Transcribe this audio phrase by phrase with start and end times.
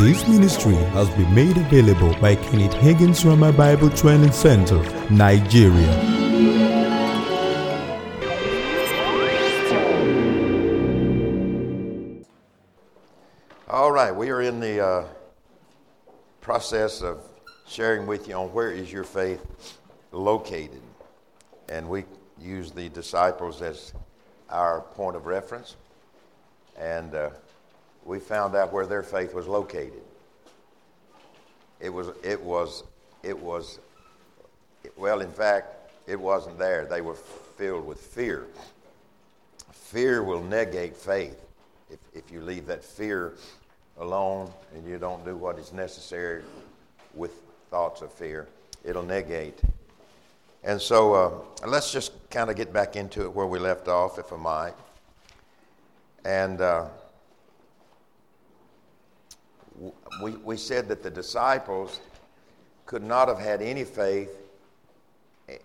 [0.00, 4.78] This ministry has been made available by Kenneth Higgins from Rhema Bible Training Center,
[5.10, 5.92] Nigeria.
[13.68, 15.04] All right, we are in the uh,
[16.40, 17.20] process of
[17.68, 19.78] sharing with you on where is your faith
[20.12, 20.80] located.
[21.68, 22.06] And we
[22.40, 23.92] use the disciples as
[24.48, 25.76] our point of reference.
[26.78, 27.30] And uh,
[28.10, 30.02] we found out where their faith was located.
[31.78, 32.82] It was, it was,
[33.22, 33.78] it was,
[34.96, 36.86] well, in fact, it wasn't there.
[36.86, 38.46] They were filled with fear.
[39.70, 41.40] Fear will negate faith
[41.88, 43.34] if, if you leave that fear
[43.98, 46.42] alone and you don't do what is necessary
[47.14, 47.30] with
[47.70, 48.48] thoughts of fear,
[48.84, 49.60] it'll negate.
[50.64, 51.30] And so uh,
[51.64, 54.74] let's just kind of get back into it where we left off, if I might.
[56.24, 56.86] And uh,
[60.22, 62.00] we, we said that the disciples
[62.86, 64.36] could not have had any faith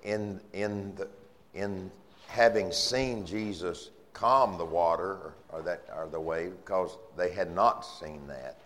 [0.03, 1.07] in, in, the,
[1.53, 1.91] in
[2.27, 7.81] having seen Jesus calm the water or, that, or the wave because they had not
[7.81, 8.57] seen that.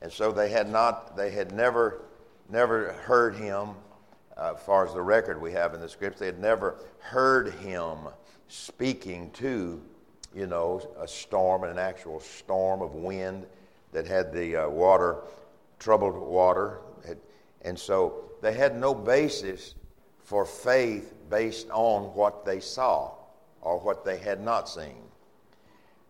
[0.00, 2.02] And so they had not, they had never,
[2.48, 3.70] never heard him,
[4.36, 7.52] uh, as far as the record we have in the scripts, they had never heard
[7.54, 7.96] him
[8.48, 9.80] speaking to,
[10.34, 13.46] you know, a storm, an actual storm of wind
[13.92, 15.16] that had the uh, water,
[15.78, 16.80] troubled water.
[17.62, 19.74] And so they had no basis
[20.22, 23.12] for faith based on what they saw
[23.60, 25.02] or what they had not seen.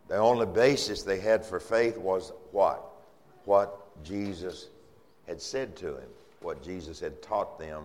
[0.09, 2.85] The only basis they had for faith was what?
[3.45, 4.69] What Jesus
[5.27, 6.09] had said to him,
[6.41, 7.85] what Jesus had taught them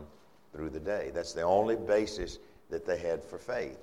[0.54, 1.12] through the day.
[1.14, 3.78] That's the only basis that they had for faith.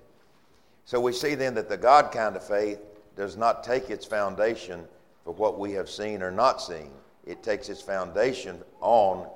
[0.84, 2.80] So we see then that the God kind of faith
[3.16, 4.84] does not take its foundation
[5.24, 6.90] for what we have seen or not seen.
[7.26, 9.28] It takes its foundation on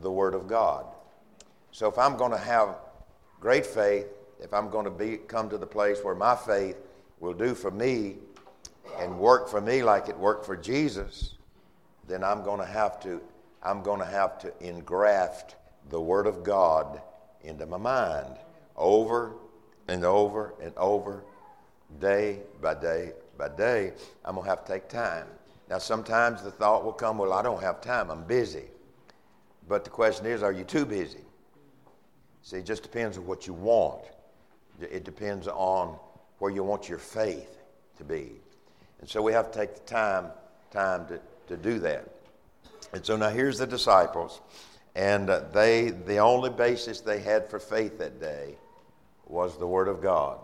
[0.00, 0.86] the Word of God.
[1.70, 2.76] So if I'm going to have
[3.40, 4.06] great faith,
[4.40, 6.76] if I'm going to be, come to the place where my faith
[7.20, 8.16] will do for me
[8.98, 11.34] and work for me like it worked for Jesus,
[12.08, 13.20] then I'm going to have to
[13.64, 15.54] I'm going to have to engraft
[15.88, 17.00] the Word of God
[17.42, 18.36] into my mind
[18.76, 19.34] over
[19.86, 21.22] and over and over,
[22.00, 23.92] day by day by day.
[24.24, 25.26] I'm going to have to take time.
[25.68, 28.64] Now, sometimes the thought will come, well, I don't have time, I'm busy.
[29.68, 31.24] But the question is, are you too busy?
[32.42, 34.02] See, it just depends on what you want.
[34.80, 35.96] It depends on
[36.38, 37.58] where you want your faith
[37.98, 38.32] to be.
[39.00, 40.26] And so we have to take the time,
[40.70, 42.08] time to, to do that.
[42.92, 44.40] And so now here's the disciples,
[44.94, 48.56] and uh, they the only basis they had for faith that day
[49.26, 50.38] was the Word of God.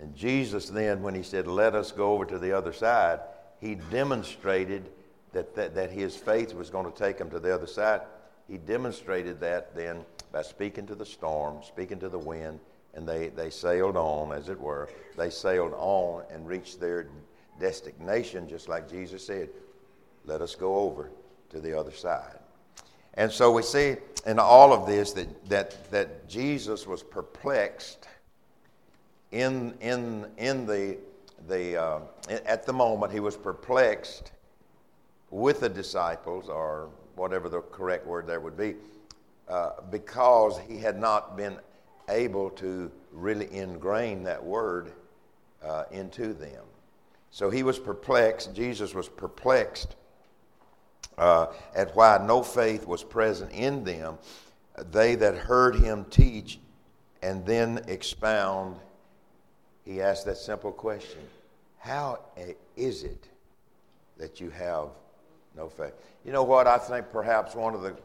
[0.00, 3.20] And Jesus then, when he said, "Let us go over to the other side,"
[3.60, 4.88] he demonstrated
[5.32, 8.02] that, that, that his faith was going to take him to the other side.
[8.46, 12.60] He demonstrated that then by speaking to the storm, speaking to the wind,
[12.94, 14.88] and they, they sailed on, as it were.
[15.16, 17.08] They sailed on and reached their
[17.60, 19.50] destination, just like Jesus said,
[20.24, 21.10] let us go over
[21.50, 22.38] to the other side.
[23.14, 28.06] And so we see in all of this that, that, that Jesus was perplexed
[29.30, 30.98] in, in, in the
[31.46, 34.32] the, uh, at the moment, he was perplexed
[35.30, 38.74] with the disciples, or whatever the correct word there would be,
[39.48, 41.56] uh, because he had not been
[42.08, 44.92] able to really ingrain that word
[45.62, 46.64] uh, into them.
[47.30, 48.54] So he was perplexed.
[48.54, 49.96] Jesus was perplexed
[51.18, 54.18] uh, at why no faith was present in them.
[54.90, 56.58] They that heard him teach
[57.22, 58.76] and then expound
[59.88, 61.20] he asked that simple question
[61.78, 62.20] How
[62.76, 63.26] is it
[64.18, 64.88] that you have
[65.56, 65.94] no faith?
[66.26, 66.66] You know what?
[66.66, 67.96] I think perhaps one of the,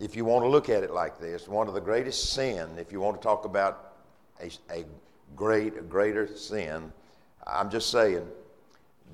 [0.00, 2.92] if you want to look at it like this, one of the greatest sin, if
[2.92, 3.94] you want to talk about
[4.42, 4.84] a, a
[5.34, 6.92] great, a greater sin,
[7.46, 8.26] I'm just saying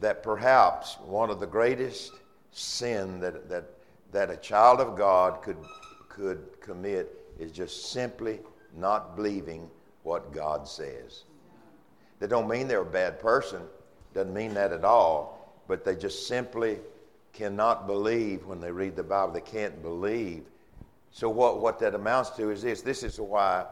[0.00, 2.12] that perhaps one of the greatest
[2.50, 3.70] sin that, that,
[4.10, 5.58] that a child of God could,
[6.08, 8.40] could commit is just simply
[8.76, 9.70] not believing
[10.02, 11.22] what God says.
[12.18, 13.62] That don't mean they're a bad person,
[14.14, 16.78] doesn't mean that at all, but they just simply
[17.32, 19.34] cannot believe when they read the Bible.
[19.34, 20.44] They can't believe.
[21.10, 22.82] So what, what that amounts to is this.
[22.82, 23.66] This is why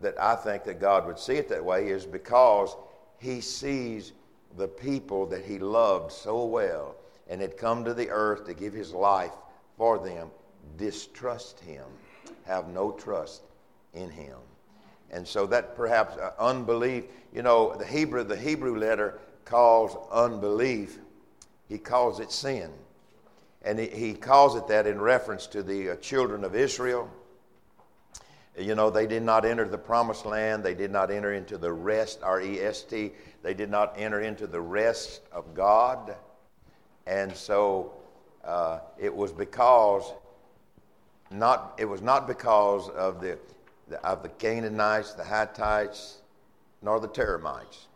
[0.00, 2.76] that I think that God would see it that way is because
[3.18, 4.12] he sees
[4.56, 6.94] the people that he loved so well
[7.28, 9.32] and had come to the earth to give his life
[9.76, 10.30] for them
[10.76, 11.84] distrust him,
[12.44, 13.42] have no trust
[13.94, 14.36] in him.
[15.10, 20.98] And so that perhaps uh, unbelief, you know, the Hebrew, the Hebrew letter calls unbelief,
[21.68, 22.70] he calls it sin.
[23.62, 27.10] And he, he calls it that in reference to the uh, children of Israel.
[28.56, 30.64] You know, they did not enter the promised land.
[30.64, 33.12] They did not enter into the rest, R E S T.
[33.42, 36.16] They did not enter into the rest of God.
[37.06, 37.92] And so
[38.44, 40.12] uh, it was because,
[41.30, 43.38] not, it was not because of the,
[44.04, 46.18] of the Canaanites, the Hittites,
[46.82, 47.86] nor the Teramites.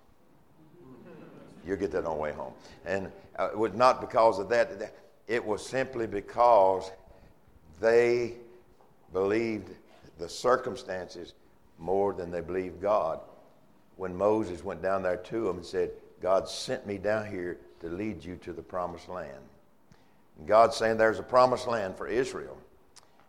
[1.67, 2.53] You'll get that on the way home.
[2.85, 4.95] And uh, it was not because of that.
[5.29, 6.91] It was simply because
[7.81, 8.35] they
[9.13, 9.71] believed
[10.19, 11.35] the circumstances
[11.79, 13.21] more than they believed God.
[13.97, 15.91] When Moses went down there to them and said,
[16.21, 19.43] God sent me down here to lead you to the promised land.
[20.39, 22.57] And God's saying there's a promised land for Israel.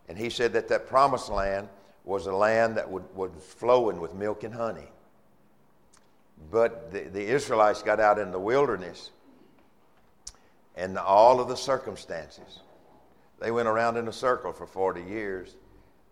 [0.08, 1.68] And he said that that promised land
[2.04, 4.88] was a land that would, was flowing with milk and honey.
[6.50, 9.10] But the, the Israelites got out in the wilderness
[10.76, 12.60] and all of the circumstances.
[13.40, 15.56] They went around in a circle for 40 years.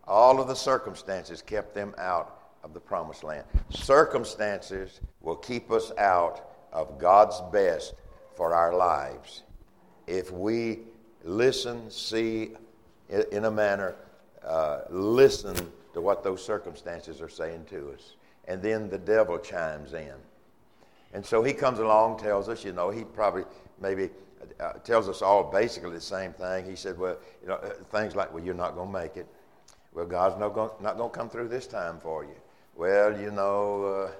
[0.07, 3.45] All of the circumstances kept them out of the promised land.
[3.69, 7.93] Circumstances will keep us out of God's best
[8.35, 9.43] for our lives
[10.07, 10.79] if we
[11.23, 12.51] listen, see
[13.09, 13.95] in a manner,
[14.45, 15.55] uh, listen
[15.93, 18.15] to what those circumstances are saying to us.
[18.47, 20.13] And then the devil chimes in.
[21.13, 23.43] And so he comes along, tells us, you know, he probably
[23.79, 24.09] maybe
[24.59, 26.65] uh, tells us all basically the same thing.
[26.65, 29.27] He said, well, you know, uh, things like, well, you're not going to make it.
[29.93, 32.35] Well, God's not going not to come through this time for you.
[32.75, 34.11] Well, you know, uh,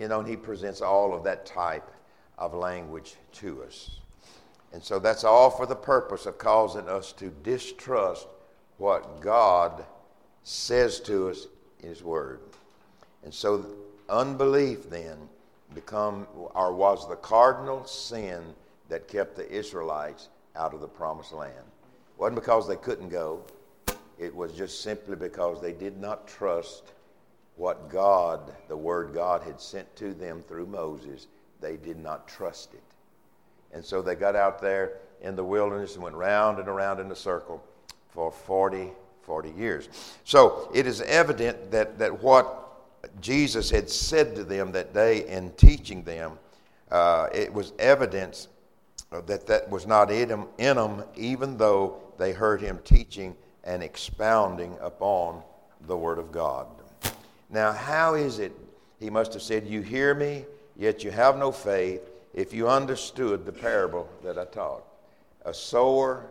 [0.00, 1.90] you know, and he presents all of that type
[2.38, 3.98] of language to us.
[4.72, 8.28] And so that's all for the purpose of causing us to distrust
[8.76, 9.84] what God
[10.44, 11.46] says to us
[11.80, 12.40] in His Word.
[13.24, 13.64] And so
[14.08, 15.16] unbelief then
[15.74, 18.42] become or was the cardinal sin
[18.88, 21.52] that kept the Israelites out of the promised land.
[21.54, 23.42] It wasn't because they couldn't go.
[24.18, 26.92] It was just simply because they did not trust
[27.56, 31.26] what God, the word God had sent to them through Moses.
[31.60, 32.82] They did not trust it.
[33.72, 37.10] And so they got out there in the wilderness and went round and around in
[37.10, 37.62] a circle
[38.08, 38.92] for 40,
[39.28, 39.90] 40 years.
[40.24, 42.64] So it is evident that, that what
[43.20, 46.38] Jesus had said to them that day in teaching them,
[46.90, 48.48] uh, it was evidence
[49.26, 53.82] that that was not in them, in them, even though they heard him teaching and
[53.82, 55.42] expounding upon
[55.86, 56.66] the Word of God.
[57.50, 58.52] Now, how is it?
[58.98, 62.00] He must have said, You hear me, yet you have no faith
[62.32, 64.84] if you understood the parable that I taught.
[65.44, 66.26] A sower,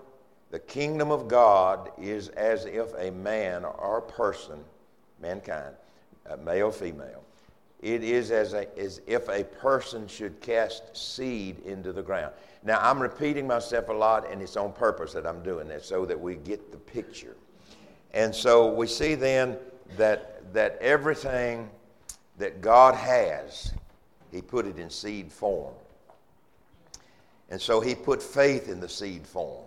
[0.51, 4.59] the kingdom of God is as if a man or a person,
[5.21, 5.75] mankind,
[6.29, 7.23] uh, male, female,
[7.81, 12.33] it is as, a, as if a person should cast seed into the ground.
[12.63, 16.05] Now, I'm repeating myself a lot, and it's on purpose that I'm doing this so
[16.05, 17.35] that we get the picture.
[18.13, 19.57] And so we see then
[19.95, 21.69] that, that everything
[22.39, 23.73] that God has,
[24.31, 25.73] He put it in seed form.
[27.49, 29.65] And so he put faith in the seed form.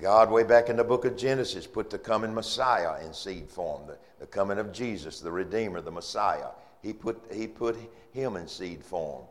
[0.00, 3.86] God, way back in the book of Genesis, put the coming Messiah in seed form,
[3.86, 6.48] the, the coming of Jesus, the Redeemer, the Messiah.
[6.82, 7.76] He put, he put
[8.12, 9.24] him in seed form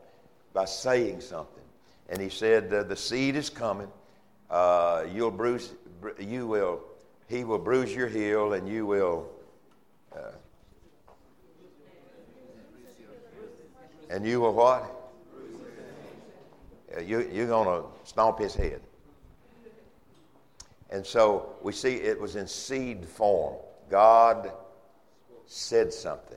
[0.52, 1.64] by saying something.
[2.08, 3.88] And he said, The seed is coming.
[4.50, 5.72] Uh, you'll bruise,
[6.18, 6.80] you will,
[7.28, 9.28] he will bruise your heel, and you will.
[10.14, 10.32] Uh,
[14.10, 15.02] and you will what?
[17.00, 18.80] you, you're going to stomp his head.
[20.92, 23.56] And so we see it was in seed form.
[23.88, 24.52] God
[25.46, 26.36] said something.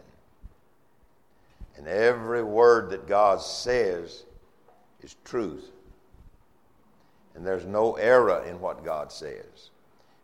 [1.75, 4.23] And every word that God says
[5.01, 5.71] is truth.
[7.35, 9.71] And there's no error in what God says.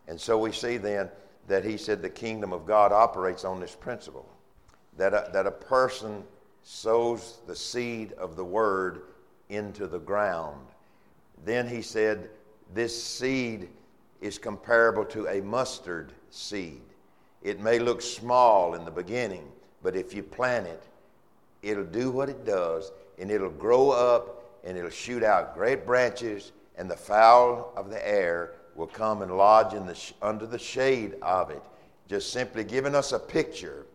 [0.08, 1.10] And so we see then
[1.46, 4.26] that he said the kingdom of God operates on this principle
[4.96, 6.24] that a, that a person
[6.62, 9.02] sows the seed of the word
[9.50, 10.66] into the ground.
[11.44, 12.30] Then he said,
[12.72, 13.68] This seed
[14.22, 16.80] is comparable to a mustard seed.
[17.42, 19.46] It may look small in the beginning,
[19.82, 20.82] but if you plant it,
[21.60, 26.52] it'll do what it does, and it'll grow up and it'll shoot out great branches,
[26.76, 30.58] and the fowl of the air will come and lodge in the sh- under the
[30.58, 31.62] shade of it.
[32.08, 33.86] Just simply giving us a picture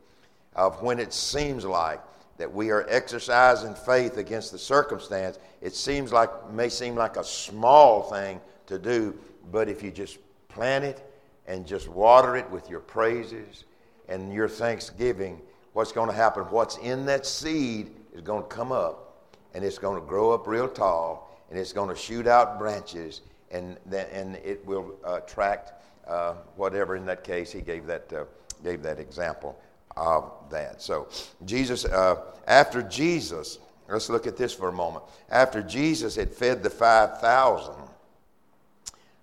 [0.55, 2.01] of when it seems like
[2.37, 7.23] that we are exercising faith against the circumstance, it seems like may seem like a
[7.23, 9.17] small thing to do,
[9.51, 10.17] but if you just
[10.49, 11.01] plant it
[11.47, 13.63] and just water it with your praises
[14.07, 15.41] and your thanksgiving,
[15.73, 16.43] what's going to happen?
[16.43, 20.47] What's in that seed is going to come up and it's going to grow up
[20.47, 25.73] real tall and it's going to shoot out branches and, and it will attract
[26.07, 26.95] uh, whatever.
[26.95, 28.25] In that case, he gave that, uh,
[28.63, 29.59] gave that example
[29.95, 30.81] of that.
[30.81, 31.07] So,
[31.45, 35.05] Jesus, uh, after Jesus, let's look at this for a moment.
[35.29, 37.73] After Jesus had fed the 5,000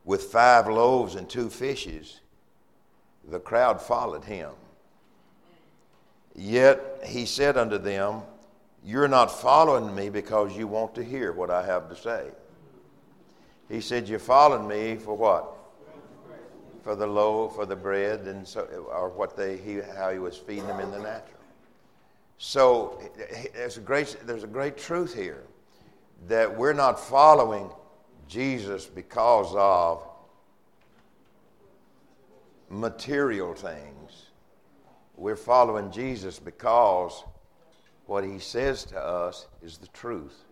[0.05, 2.21] with five loaves and two fishes,
[3.29, 4.51] the crowd followed him.
[6.35, 8.23] Yet he said unto them,
[8.85, 12.27] You're not following me because you want to hear what I have to say.
[13.69, 15.53] He said, You're following me for what?
[16.83, 20.37] For the loaf, for the bread, and so, or what they, he, how he was
[20.37, 21.31] feeding them in the natural.
[22.37, 23.01] So
[23.55, 25.45] there's a great, there's a great truth here
[26.27, 27.71] that we're not following
[28.29, 30.03] Jesus because of
[32.69, 34.27] material things.
[35.17, 37.25] We're following Jesus because
[38.07, 40.45] what he says to us is the truth.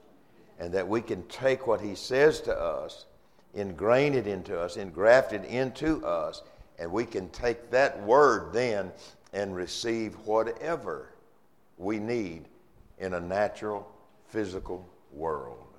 [0.58, 3.06] And that we can take what he says to us,
[3.54, 6.42] ingrain it into us, engraft it into us,
[6.78, 8.92] and we can take that word then
[9.32, 11.08] and receive whatever
[11.78, 12.44] we need
[12.98, 13.90] in a natural,
[14.28, 15.71] physical world.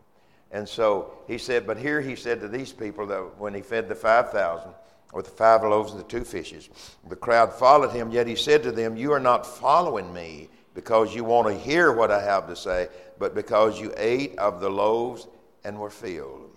[0.54, 3.90] And so he said, but here he said to these people that when he fed
[3.90, 4.70] the 5,000
[5.12, 6.70] with the five loaves and the two fishes,
[7.10, 11.14] the crowd followed him, yet he said to them, You are not following me because
[11.14, 14.70] you want to hear what I have to say, but because you ate of the
[14.70, 15.28] loaves
[15.64, 16.52] and were filled.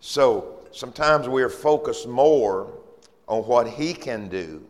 [0.00, 2.70] So sometimes we're focused more
[3.26, 4.66] on what he can do,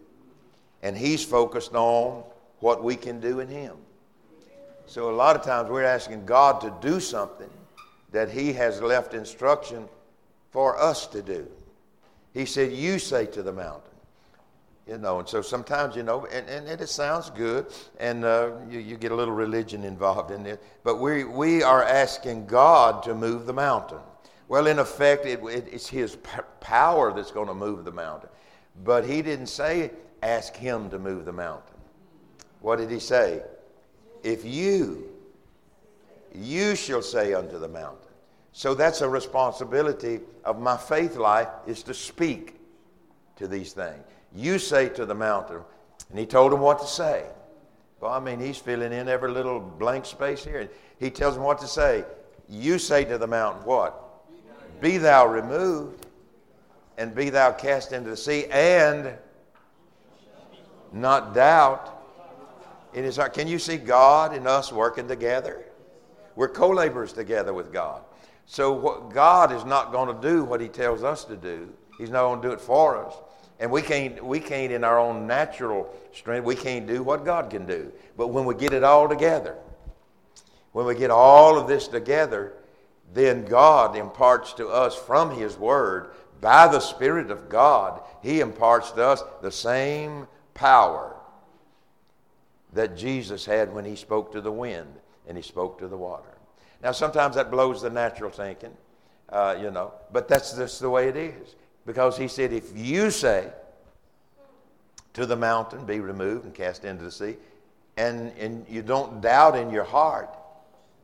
[0.82, 2.22] and he's focused on
[2.60, 3.76] what we can do in him.
[4.86, 7.50] So a lot of times we're asking God to do something
[8.12, 9.88] that He has left instruction
[10.50, 11.46] for us to do.
[12.34, 13.90] He said, You say to the mountain.
[14.86, 17.66] You know, and so sometimes, you know, and, and it sounds good,
[18.00, 21.84] and uh, you, you get a little religion involved in it, but we, we are
[21.84, 24.00] asking God to move the mountain.
[24.48, 28.30] Well, in effect, it, it, it's His p- power that's going to move the mountain.
[28.82, 29.92] But He didn't say,
[30.24, 31.76] ask Him to move the mountain.
[32.60, 33.42] What did He say?
[34.24, 35.09] If you
[36.34, 38.08] you shall say unto the mountain.
[38.52, 42.56] So that's a responsibility of my faith life is to speak
[43.36, 44.04] to these things.
[44.34, 45.60] You say to the mountain,
[46.10, 47.24] and he told him what to say.
[48.00, 50.68] Well, I mean, he's filling in every little blank space here.
[50.98, 52.04] He tells him what to say.
[52.48, 53.94] You say to the mountain, what?
[54.80, 56.06] Be thou removed,
[56.96, 59.12] and be thou cast into the sea, and
[60.92, 62.02] not doubt
[62.94, 63.34] in his heart.
[63.34, 65.64] Can you see God and us working together?
[66.40, 68.00] We're co laborers together with God.
[68.46, 71.68] So what, God is not going to do what He tells us to do.
[71.98, 73.12] He's not going to do it for us.
[73.58, 77.50] And we can't, we can't, in our own natural strength, we can't do what God
[77.50, 77.92] can do.
[78.16, 79.54] But when we get it all together,
[80.72, 82.54] when we get all of this together,
[83.12, 88.92] then God imparts to us from His Word, by the Spirit of God, He imparts
[88.92, 91.14] to us the same power
[92.72, 96.29] that Jesus had when He spoke to the wind and he spoke to the water.
[96.82, 98.74] Now, sometimes that blows the natural thinking,
[99.28, 101.54] uh, you know, but that's just the way it is.
[101.86, 103.50] Because he said, if you say
[105.14, 107.36] to the mountain, be removed and cast into the sea,
[107.96, 110.34] and, and you don't doubt in your heart,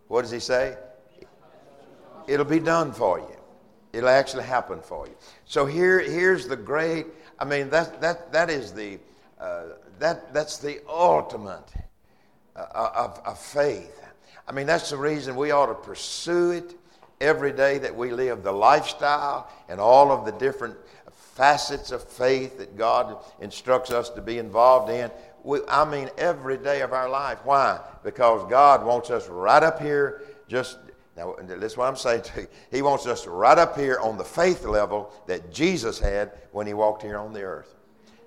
[0.08, 0.76] what does he say?
[2.26, 3.36] It'll be done for you.
[3.92, 5.14] It'll actually happen for you.
[5.44, 7.06] So here, here's the great,
[7.38, 8.98] I mean, that, that, that is the,
[9.40, 9.64] uh,
[9.98, 11.72] that, that's the ultimate
[12.54, 14.02] uh, of, of faith.
[14.48, 16.74] I mean, that's the reason we ought to pursue it
[17.20, 20.76] every day that we live, the lifestyle and all of the different
[21.12, 25.10] facets of faith that God instructs us to be involved in.
[25.42, 27.38] We, I mean, every day of our life.
[27.44, 27.80] Why?
[28.02, 30.78] Because God wants us right up here, just
[31.16, 32.48] now, that's what I'm saying to you.
[32.70, 36.74] He wants us right up here on the faith level that Jesus had when he
[36.74, 37.74] walked here on the earth.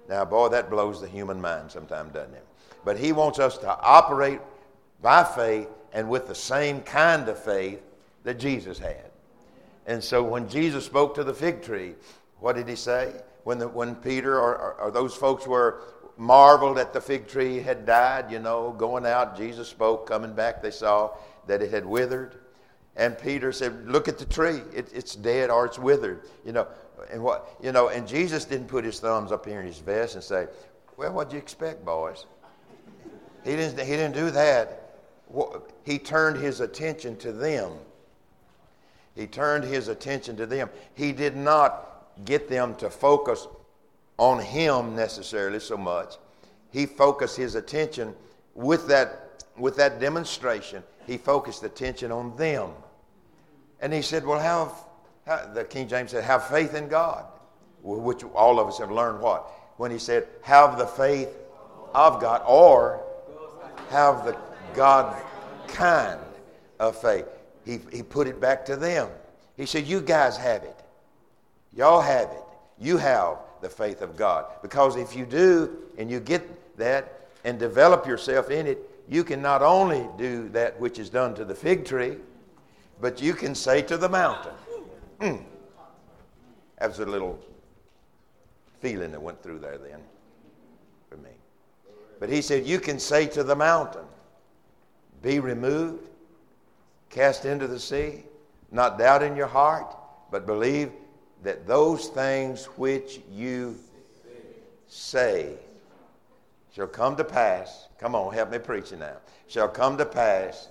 [0.08, 2.46] Now, boy, that blows the human mind sometimes, doesn't it?
[2.84, 4.40] But he wants us to operate
[5.02, 7.82] by faith and with the same kind of faith
[8.24, 9.10] that Jesus had.
[9.88, 11.96] And so when Jesus spoke to the fig tree,
[12.40, 13.14] what did he say?
[13.44, 15.82] When, the, when Peter or, or, or those folks were
[16.18, 20.62] marveled that the fig tree had died, you know, going out, Jesus spoke, coming back,
[20.62, 21.12] they saw
[21.48, 22.36] that it had withered.
[22.96, 26.24] And Peter said, Look at the tree, it, it's dead or it's withered.
[26.46, 26.68] You know,
[27.12, 30.16] and what you know, and Jesus didn't put his thumbs up here in his vest
[30.16, 30.48] and say,
[30.98, 32.26] Well, what'd you expect, boys?
[33.46, 34.89] He didn't he didn't do that
[35.84, 37.72] he turned his attention to them.
[39.16, 40.70] He turned his attention to them.
[40.96, 43.48] He did not get them to focus
[44.18, 46.16] on him necessarily so much.
[46.72, 48.16] He focused his attention
[48.56, 50.84] with that, with that demonstration.
[51.06, 52.72] He focused attention on them.
[53.82, 54.74] And he said, Well, how,
[55.54, 57.26] the King James said, have faith in God,
[57.84, 59.48] which all of us have learned what?
[59.78, 61.30] When he said, have the faith
[61.94, 63.02] of God, or
[63.90, 64.34] have the
[64.74, 65.22] God
[65.68, 66.20] kind
[66.80, 67.26] of faith.
[67.66, 69.10] He, he put it back to them.
[69.58, 70.80] He said, You guys have it.
[71.76, 72.44] Y'all have it.
[72.80, 74.46] You have the faith of God.
[74.62, 79.42] Because if you do and you get that and develop yourself in it, you can
[79.42, 82.18] not only do that which is done to the fig tree,
[83.02, 84.54] but you can say to the mountain.
[85.20, 85.44] Mm.
[86.80, 87.40] That was a little
[88.80, 90.00] feeling that went through there then
[91.10, 91.32] for me.
[92.20, 94.06] But he said, You can say to the mountain,
[95.22, 96.08] Be removed,
[97.10, 98.24] cast into the sea,
[98.72, 99.96] not doubt in your heart,
[100.32, 100.92] but believe
[101.44, 103.76] that those things which you
[104.88, 105.56] say
[106.74, 107.88] shall come to pass.
[108.00, 109.18] Come on, help me preaching now.
[109.48, 110.70] Shall come to pass.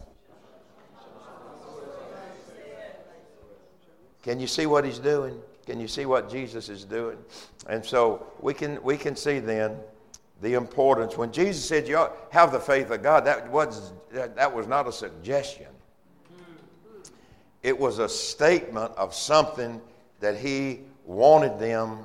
[4.22, 5.40] Can you see what he's doing?
[5.64, 7.18] Can you see what Jesus is doing?
[7.66, 9.76] And so we can we can see then
[10.40, 11.16] the importance.
[11.16, 14.92] When Jesus said you have the faith of God, that was that was not a
[14.92, 15.66] suggestion.
[17.62, 19.80] It was a statement of something
[20.20, 21.98] that he wanted them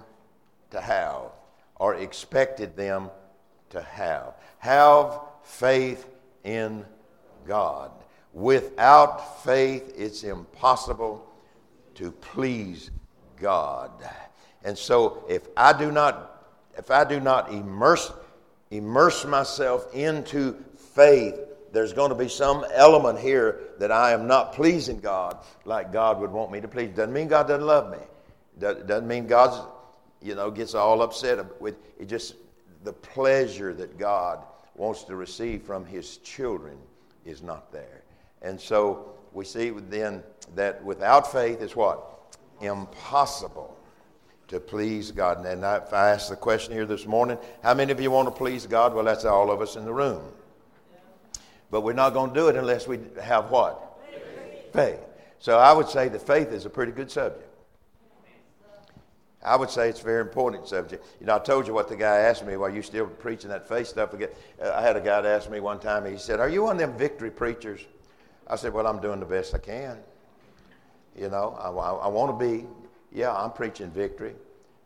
[0.72, 1.32] to have
[1.76, 3.10] or expected them
[3.70, 4.34] to have.
[4.60, 6.08] Have faith
[6.44, 6.86] in
[7.48, 7.92] God.
[8.34, 11.28] Without faith, it's impossible
[11.96, 12.90] to please
[13.40, 13.92] God.
[14.64, 16.30] And so if I do not
[16.78, 18.12] if I do not immerse
[18.74, 21.36] immerse myself into faith,
[21.72, 26.20] there's going to be some element here that I am not pleasing God like God
[26.20, 26.90] would want me to please.
[26.90, 28.00] Doesn't mean God doesn't love me.
[28.60, 29.60] Doesn't mean God's,
[30.22, 32.08] you know, gets all upset with it.
[32.08, 32.36] Just
[32.84, 34.44] the pleasure that God
[34.76, 36.78] wants to receive from His children
[37.26, 38.04] is not there.
[38.42, 40.22] And so we see then
[40.56, 42.38] that without faith is what?
[42.62, 43.78] Impossible
[44.54, 45.46] to please God.
[45.46, 48.32] And if I ask the question here this morning, how many of you want to
[48.32, 48.94] please God?
[48.94, 50.24] Well, that's all of us in the room.
[51.70, 54.00] But we're not going to do it unless we have what?
[54.12, 54.74] Faith.
[54.74, 55.00] faith.
[55.40, 57.50] So I would say that faith is a pretty good subject.
[59.44, 61.06] I would say it's a very important subject.
[61.20, 63.68] You know, I told you what the guy asked me while you still preaching that
[63.68, 64.14] faith stuff.
[64.14, 64.30] Again,
[64.64, 66.10] uh, I had a guy ask me one time.
[66.10, 67.82] He said, "Are you one of them victory preachers?"
[68.48, 69.98] I said, "Well, I'm doing the best I can.
[71.20, 72.66] You know, I, I, I want to be.
[73.14, 74.34] Yeah, I'm preaching victory.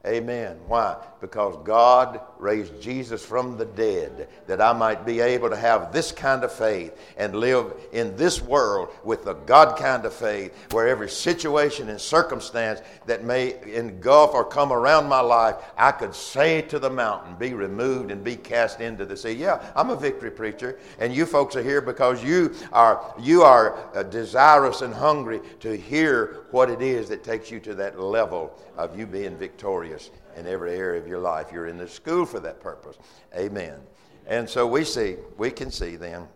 [0.05, 0.57] Amen.
[0.67, 0.97] Why?
[1.21, 6.11] Because God raised Jesus from the dead that I might be able to have this
[6.11, 10.87] kind of faith and live in this world with the God kind of faith where
[10.87, 16.61] every situation and circumstance that may engulf or come around my life, I could say
[16.63, 19.31] to the mountain, be removed and be cast into the sea.
[19.31, 23.77] Yeah, I'm a victory preacher, and you folks are here because you are you are
[23.95, 28.57] uh, desirous and hungry to hear what it is that takes you to that level
[28.77, 31.47] of you being victorious in every area of your life.
[31.51, 32.97] You're in the school for that purpose.
[33.35, 33.79] Amen.
[34.27, 36.27] And so we see, we can see then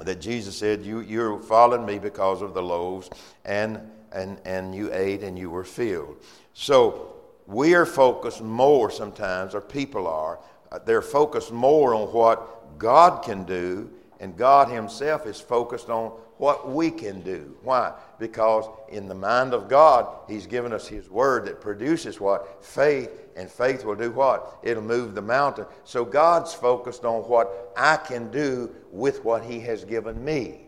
[0.00, 3.10] that Jesus said, you, You're following me because of the loaves,
[3.44, 3.80] and,
[4.12, 6.16] and, and you ate and you were filled.
[6.54, 7.14] So
[7.46, 10.38] we are focused more sometimes, or people are,
[10.70, 16.12] uh, they're focused more on what God can do, and God Himself is focused on
[16.38, 17.56] what we can do.
[17.62, 17.92] Why?
[18.18, 22.64] Because in the mind of God, He's given us His Word that produces what?
[22.64, 24.58] Faith, and faith will do what?
[24.62, 25.66] It'll move the mountain.
[25.84, 30.60] So God's focused on what I can do with what He has given me.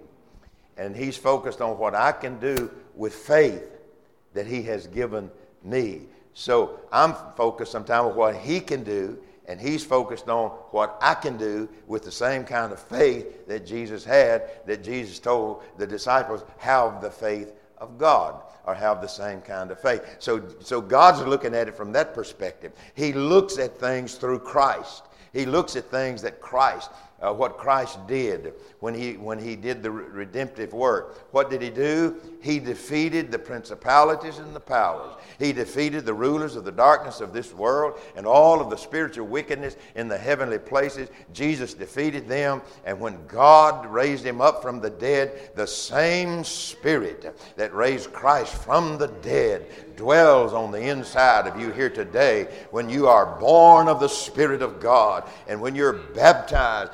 [0.77, 3.65] And He's focused on what I can do with faith
[4.35, 5.31] that He has given
[5.63, 6.03] me.
[6.35, 9.19] So I'm focused sometimes on what He can do
[9.51, 13.67] and he's focused on what I can do with the same kind of faith that
[13.67, 19.09] Jesus had, that Jesus told the disciples, have the faith of God or have the
[19.09, 20.03] same kind of faith.
[20.21, 22.71] So, so God's looking at it from that perspective.
[22.95, 25.03] He looks at things through Christ.
[25.33, 26.89] He looks at things that Christ
[27.21, 31.33] uh, what Christ did when he, when he did the redemptive work.
[31.33, 32.17] What did he do?
[32.41, 35.15] He defeated the principalities and the powers.
[35.39, 39.27] He defeated the rulers of the darkness of this world and all of the spiritual
[39.27, 41.09] wickedness in the heavenly places.
[41.33, 42.63] Jesus defeated them.
[42.85, 48.55] And when God raised him up from the dead, the same Spirit that raised Christ
[48.55, 49.67] from the dead
[50.01, 54.63] dwells on the inside of you here today when you are born of the Spirit
[54.63, 56.93] of God and when you're baptized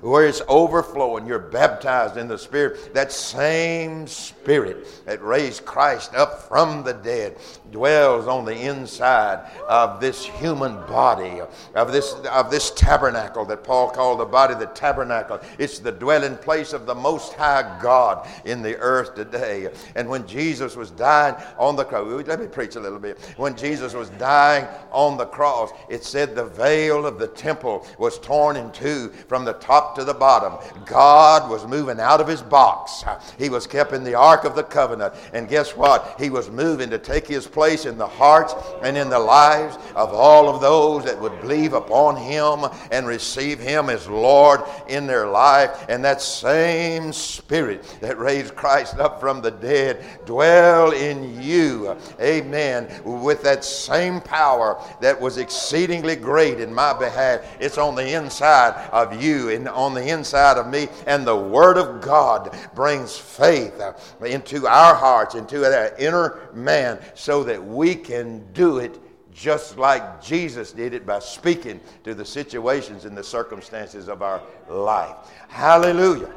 [0.00, 1.26] where it's overflowing.
[1.26, 2.94] You're baptized in the Spirit.
[2.94, 7.36] That same Spirit that raised Christ up from the dead
[7.70, 11.42] dwells on the inside of this human body,
[11.74, 15.40] of this, of this tabernacle that Paul called the body the tabernacle.
[15.58, 19.68] It's the dwelling place of the Most High God in the earth today.
[19.94, 22.00] And when Jesus was dying on the cross,
[22.30, 23.18] let me preach a little bit.
[23.36, 28.20] When Jesus was dying on the cross, it said the veil of the temple was
[28.20, 30.56] torn in two from the top to the bottom.
[30.86, 33.02] God was moving out of his box.
[33.36, 35.14] He was kept in the Ark of the Covenant.
[35.32, 36.14] And guess what?
[36.20, 40.14] He was moving to take his place in the hearts and in the lives of
[40.14, 45.26] all of those that would believe upon him and receive him as Lord in their
[45.26, 45.84] life.
[45.88, 51.96] And that same spirit that raised Christ up from the dead dwell in you.
[52.20, 52.88] Amen.
[53.04, 57.40] With that same power that was exceedingly great in my behalf.
[57.60, 60.88] It's on the inside of you and on the inside of me.
[61.06, 66.98] And the Word of God brings faith uh, into our hearts, into that inner man,
[67.14, 68.98] so that we can do it
[69.32, 74.42] just like Jesus did it by speaking to the situations and the circumstances of our
[74.68, 75.16] life.
[75.48, 76.30] Hallelujah.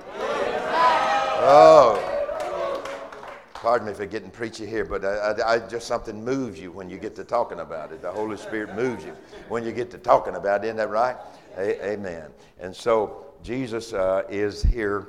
[1.45, 2.22] Oh.
[3.63, 6.89] Pardon me for getting preachy here, but I, I, I, just something moves you when
[6.89, 8.01] you get to talking about it.
[8.01, 9.15] The Holy Spirit moves you
[9.47, 10.67] when you get to talking about it.
[10.67, 11.15] Isn't that right?
[11.57, 12.29] A, amen.
[12.59, 15.07] And so Jesus uh, is here,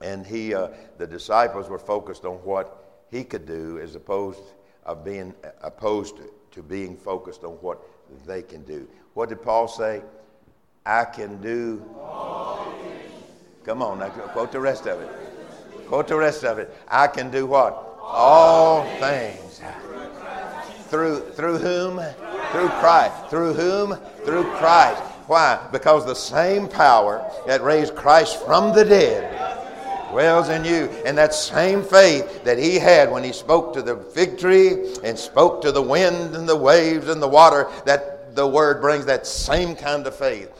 [0.00, 0.68] and he, uh,
[0.98, 4.38] the disciples were focused on what he could do, as opposed
[4.86, 7.82] of being opposed to, to being focused on what
[8.24, 8.88] they can do.
[9.14, 10.02] What did Paul say?
[10.86, 11.84] I can do.
[13.64, 15.17] Come on, now quote the rest of it.
[15.88, 16.74] Quote the rest of it.
[16.86, 17.98] I can do what?
[18.02, 19.60] All things.
[20.88, 21.96] Through, through whom?
[22.52, 23.30] Through Christ.
[23.30, 23.96] Through whom?
[24.24, 25.02] Through Christ.
[25.26, 25.66] Why?
[25.72, 29.34] Because the same power that raised Christ from the dead
[30.10, 30.90] dwells in you.
[31.06, 35.18] And that same faith that he had when he spoke to the fig tree and
[35.18, 39.26] spoke to the wind and the waves and the water, that the word brings that
[39.26, 40.52] same kind of faith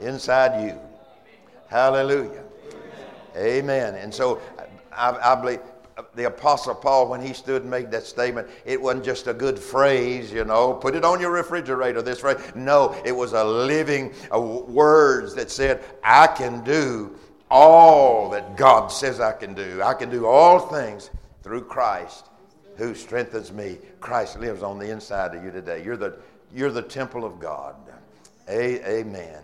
[0.00, 0.91] inside you.
[1.72, 2.42] Hallelujah.
[3.34, 3.94] Amen.
[3.94, 4.42] And so
[4.92, 5.60] I, I believe
[6.14, 9.58] the Apostle Paul, when he stood and made that statement, it wasn't just a good
[9.58, 12.36] phrase, you know, put it on your refrigerator, this phrase.
[12.54, 17.16] No, it was a living words that said, I can do
[17.50, 19.80] all that God says I can do.
[19.82, 21.08] I can do all things
[21.42, 22.26] through Christ
[22.76, 23.78] who strengthens me.
[23.98, 25.82] Christ lives on the inside of you today.
[25.82, 26.18] You're the,
[26.54, 27.76] you're the temple of God.
[28.46, 29.40] A, amen.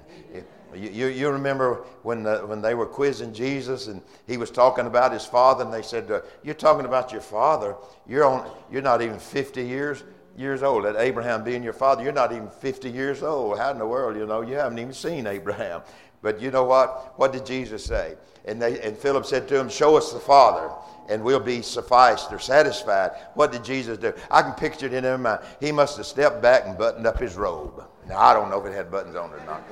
[0.75, 5.13] You, you, remember when, the, when they were quizzing Jesus and he was talking about
[5.13, 7.77] his father, and they said, uh, You're talking about your father.
[8.07, 10.05] You're, on, you're not even 50 years,
[10.37, 10.85] years old.
[10.85, 13.59] That Abraham being your father, you're not even 50 years old.
[13.59, 14.43] How in the world, you know?
[14.43, 15.83] You haven't even seen Abraham.
[16.21, 17.15] But you know what?
[17.17, 18.17] What did Jesus say?
[18.45, 20.71] And, they, and Philip said to him, Show us the Father,
[21.09, 23.13] and we'll be sufficed or satisfied.
[23.35, 24.13] What did Jesus do?
[24.31, 25.41] I can picture it in my mind.
[25.61, 27.85] He must have stepped back and buttoned up his robe.
[28.09, 29.63] Now, I don't know if it had buttons on it or not.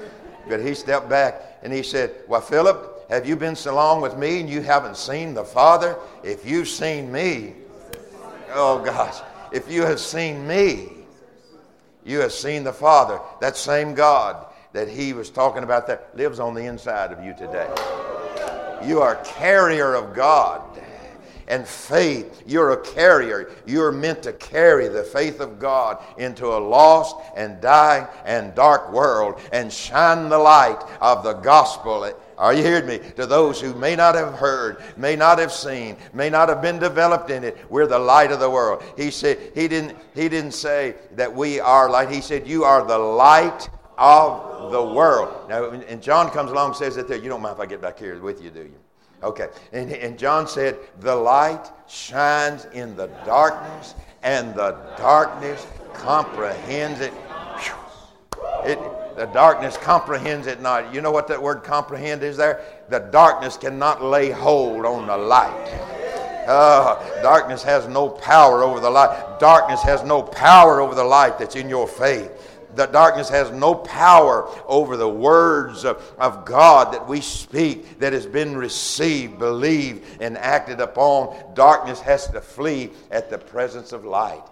[0.48, 4.16] But he stepped back and he said, Well, Philip, have you been so long with
[4.16, 5.96] me and you haven't seen the Father?
[6.22, 7.54] If you've seen me,
[8.52, 9.20] oh gosh,
[9.52, 10.88] if you have seen me,
[12.04, 13.18] you have seen the Father.
[13.40, 17.32] That same God that he was talking about that lives on the inside of you
[17.32, 17.68] today.
[18.84, 20.62] You are carrier of God
[21.48, 22.42] and faith.
[22.46, 23.50] You're a carrier.
[23.66, 28.92] You're meant to carry the faith of God into a lost and dying and dark
[28.92, 32.12] world and shine the light of the gospel.
[32.38, 32.98] Are you hearing me?
[33.16, 36.78] To those who may not have heard, may not have seen, may not have been
[36.78, 38.82] developed in it, we're the light of the world.
[38.96, 42.10] He said he didn't he didn't say that we are light.
[42.10, 45.48] He said you are the light of the world.
[45.48, 47.16] Now, and John comes along and says that there.
[47.16, 48.85] You don't mind if I get back here with you, do you?
[49.22, 49.48] Okay.
[49.72, 57.12] And, and John said, The light shines in the darkness, and the darkness comprehends it.
[58.64, 58.78] It,
[59.16, 60.92] the darkness comprehends it not.
[60.92, 62.62] You know what that word comprehend is there?
[62.90, 65.92] The darkness cannot lay hold on the light.
[66.46, 69.40] Uh, darkness has no power over the light.
[69.40, 72.35] Darkness has no power over the light that's in your faith
[72.76, 78.12] the darkness has no power over the words of, of God that we speak that
[78.12, 81.36] has been received, believed, and acted upon.
[81.54, 84.44] Darkness has to flee at the presence of light.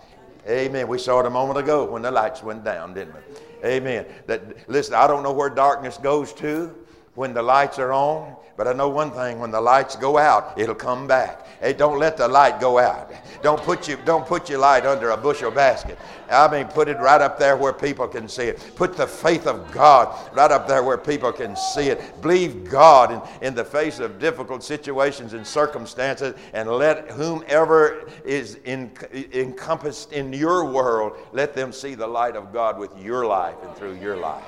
[0.49, 0.89] Amen.
[0.89, 3.69] We saw it a moment ago when the lights went down, didn't we?
[3.69, 4.05] Amen.
[4.27, 6.75] That listen, I don't know where darkness goes to
[7.15, 10.59] when the lights are on, but I know one thing when the lights go out,
[10.59, 11.47] it'll come back.
[11.61, 13.11] Hey, don't let the light go out.
[13.45, 15.99] Don't put, you, don't put your light under a bushel basket.
[16.31, 18.73] I mean, put it right up there where people can see it.
[18.75, 22.23] Put the faith of God right up there where people can see it.
[22.23, 28.55] Believe God in, in the face of difficult situations and circumstances, and let whomever is
[28.65, 28.91] in,
[29.35, 33.77] encompassed in your world, let them see the light of God with your life and
[33.77, 34.43] through your life.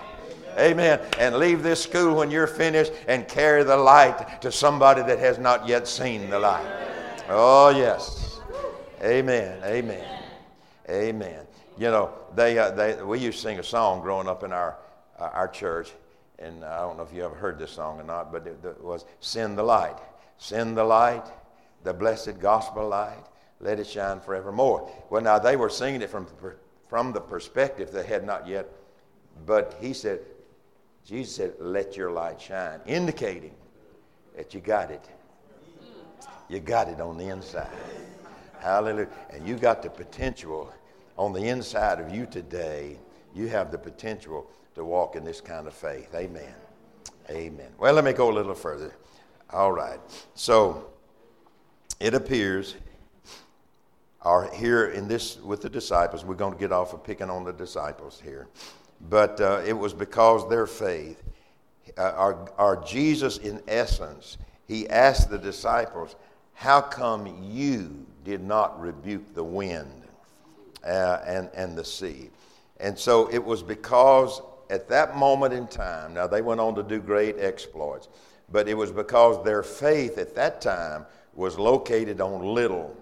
[0.58, 1.00] Amen.
[1.18, 5.38] And leave this school when you're finished and carry the light to somebody that has
[5.38, 6.66] not yet seen the light.
[7.28, 8.25] Oh, yes.
[9.02, 9.60] Amen.
[9.64, 10.22] Amen.
[10.88, 11.46] Amen.
[11.78, 14.78] You know, they, uh, they, we used to sing a song growing up in our,
[15.18, 15.92] uh, our church,
[16.38, 18.82] and I don't know if you ever heard this song or not, but it, it
[18.82, 19.96] was Send the Light.
[20.38, 21.24] Send the light,
[21.82, 23.24] the blessed gospel light,
[23.60, 24.90] let it shine forevermore.
[25.10, 26.26] Well, now they were singing it from,
[26.88, 28.68] from the perspective they had not yet,
[29.46, 30.20] but he said,
[31.04, 33.54] Jesus said, Let your light shine, indicating
[34.36, 35.04] that you got it.
[36.48, 37.68] You got it on the inside.
[38.60, 39.08] Hallelujah.
[39.30, 40.72] And you got the potential
[41.16, 42.98] on the inside of you today.
[43.34, 46.14] You have the potential to walk in this kind of faith.
[46.14, 46.54] Amen.
[47.30, 47.68] Amen.
[47.78, 48.92] Well, let me go a little further.
[49.50, 50.00] All right.
[50.34, 50.88] So
[52.00, 52.76] it appears,
[54.24, 57.44] or here in this with the disciples, we're going to get off of picking on
[57.44, 58.48] the disciples here
[59.00, 61.22] but uh, it was because their faith.
[61.96, 66.16] Uh, our, our Jesus, in essence, he asked the disciples,
[66.54, 70.02] How come you did not rebuke the wind
[70.84, 72.28] uh, and, and the sea?
[72.80, 76.82] And so it was because at that moment in time, now they went on to
[76.82, 78.08] do great exploits,
[78.50, 82.94] but it was because their faith at that time was located on little.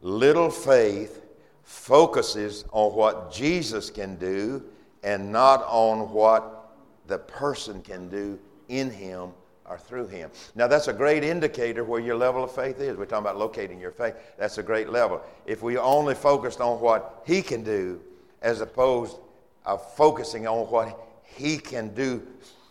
[0.00, 1.22] Little faith
[1.62, 4.64] focuses on what Jesus can do
[5.04, 6.74] and not on what
[7.08, 9.32] the person can do in him
[9.68, 10.30] or through him.
[10.54, 12.96] Now, that's a great indicator where your level of faith is.
[12.96, 14.14] We're talking about locating your faith.
[14.38, 15.20] That's a great level.
[15.46, 18.00] If we only focused on what he can do
[18.42, 19.16] as opposed
[19.64, 22.26] of focusing on what he can do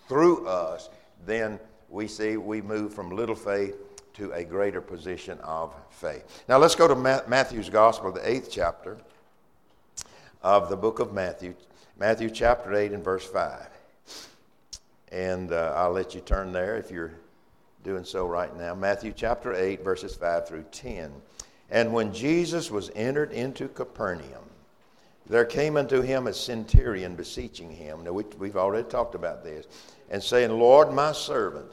[0.07, 0.89] through us,
[1.25, 3.75] then we see we move from little faith
[4.13, 6.43] to a greater position of faith.
[6.47, 8.97] Now, let's go to Matthew's Gospel, the eighth chapter
[10.43, 11.55] of the book of Matthew,
[11.97, 13.69] Matthew chapter 8 and verse 5.
[15.11, 17.13] And uh, I'll let you turn there if you're
[17.83, 18.73] doing so right now.
[18.73, 21.11] Matthew chapter 8, verses 5 through 10.
[21.69, 24.45] And when Jesus was entered into Capernaum,
[25.27, 28.03] there came unto him a centurion beseeching him.
[28.03, 29.65] Now, we, we've already talked about this.
[30.09, 31.71] And saying, Lord, my servant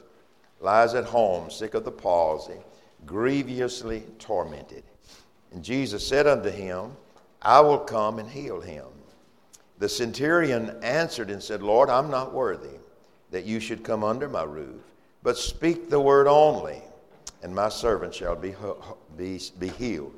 [0.61, 2.59] lies at home, sick of the palsy,
[3.05, 4.83] grievously tormented.
[5.51, 6.91] And Jesus said unto him,
[7.41, 8.85] I will come and heal him.
[9.77, 12.78] The centurion answered and said, Lord, I'm not worthy
[13.31, 14.81] that you should come under my roof,
[15.23, 16.81] but speak the word only,
[17.43, 18.55] and my servant shall be,
[19.17, 20.13] be, be healed.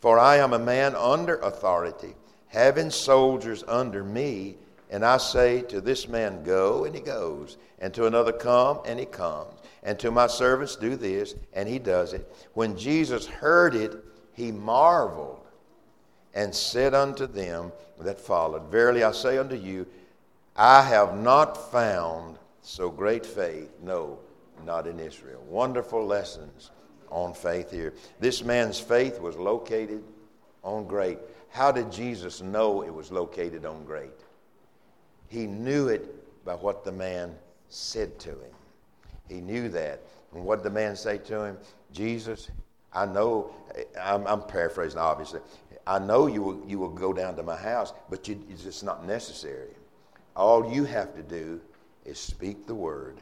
[0.00, 2.14] For I am a man under authority,
[2.48, 4.56] having soldiers under me,
[4.90, 8.98] and I say to this man, Go, and he goes, and to another, Come, and
[8.98, 12.30] he comes, and to my servants, Do this, and he does it.
[12.54, 13.92] When Jesus heard it,
[14.32, 15.44] he marveled
[16.34, 19.86] and said unto them that followed, Verily I say unto you,
[20.56, 24.18] I have not found so great faith, no,
[24.66, 25.42] not in Israel.
[25.48, 26.70] Wonderful lessons
[27.10, 27.94] on faith here.
[28.20, 30.04] This man's faith was located
[30.62, 31.18] on great.
[31.48, 34.20] How did Jesus know it was located on great?
[35.28, 37.34] He knew it by what the man
[37.70, 38.52] said to him.
[39.30, 40.02] He knew that.
[40.34, 41.56] And what did the man say to him?
[41.90, 42.50] Jesus,
[42.92, 43.50] I know,
[43.98, 45.40] I'm, I'm paraphrasing obviously.
[45.86, 48.84] I know you will, you will go down to my house, but you, it's just
[48.84, 49.70] not necessary.
[50.36, 51.62] All you have to do
[52.08, 53.18] is speak the word,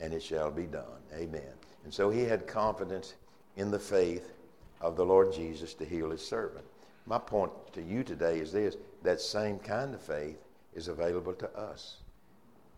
[0.00, 1.02] and it shall be done.
[1.14, 1.52] Amen.
[1.84, 3.14] And so he had confidence
[3.56, 4.32] in the faith
[4.80, 6.64] of the Lord Jesus to heal his servant.
[7.06, 10.38] My point to you today is this that same kind of faith
[10.74, 11.98] is available to us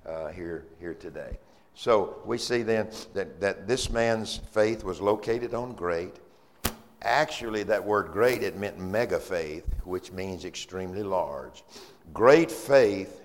[0.05, 1.39] uh, here, here today.
[1.75, 6.17] So we see then that, that this man's faith was located on great
[7.03, 11.63] Actually, that word great, it meant mega faith, which means extremely large.
[12.13, 13.23] Great faith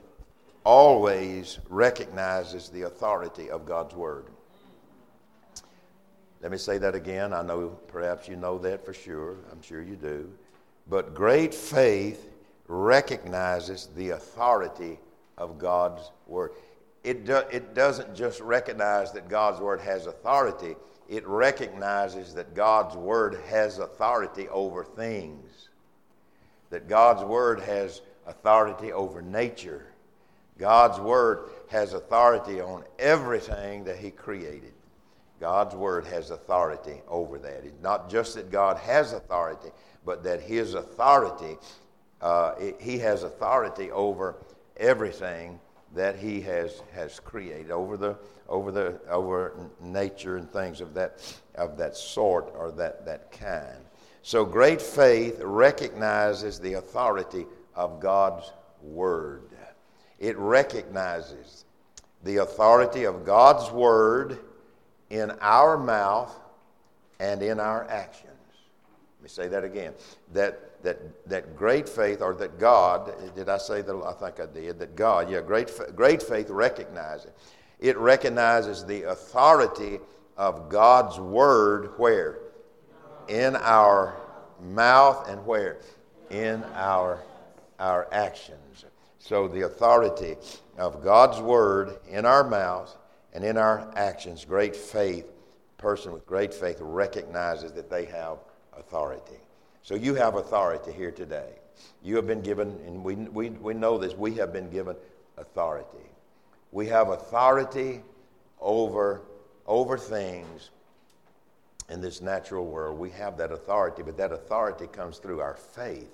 [0.64, 4.26] always recognizes the authority of God's word.
[6.42, 7.34] Let me say that again.
[7.34, 9.38] I know perhaps you know that for sure.
[9.52, 10.30] I'm sure you do.
[10.90, 12.32] But great faith
[12.68, 15.00] recognizes the authority
[15.38, 16.52] of God's word.
[17.04, 20.76] It, do, it doesn't just recognize that God's word has authority,
[21.12, 25.68] it recognizes that God's Word has authority over things,
[26.70, 29.91] that God's Word has authority over nature.
[30.58, 34.74] God's Word has authority on everything that He created.
[35.40, 37.64] God's Word has authority over that.
[37.66, 39.70] It's not just that God has authority,
[40.06, 41.58] but that His authority,
[42.22, 44.36] uh, He has authority over
[44.78, 45.60] everything
[45.96, 51.36] that He has, has created, over, the, over, the, over nature and things of that,
[51.56, 53.84] of that sort or that, that kind.
[54.22, 59.51] So great faith recognizes the authority of God's Word.
[60.22, 61.66] It recognizes
[62.24, 64.38] the authority of God's Word
[65.10, 66.32] in our mouth
[67.20, 68.28] and in our actions.
[69.18, 69.94] Let me say that again.
[70.34, 73.96] That, that, that great faith, or that God, did I say that?
[73.96, 74.78] I think I did.
[74.78, 77.36] That God, yeah, great, great faith recognizes it.
[77.80, 80.00] It recognizes the authority
[80.38, 82.38] of God's word where?
[83.28, 84.16] In our
[84.62, 85.80] mouth and where?
[86.30, 87.24] In our,
[87.80, 88.71] our actions.
[89.24, 90.36] So the authority
[90.80, 92.98] of God's word in our mouth
[93.34, 95.26] and in our actions, great faith,
[95.78, 98.40] person with great faith recognizes that they have
[98.76, 99.38] authority.
[99.84, 101.54] So you have authority here today.
[102.04, 104.96] You have been given, and we, we, we know this, we have been given
[105.38, 106.10] authority.
[106.72, 108.02] We have authority
[108.60, 109.22] over,
[109.68, 110.72] over things
[111.90, 112.98] in this natural world.
[112.98, 116.10] We have that authority, but that authority comes through our faith.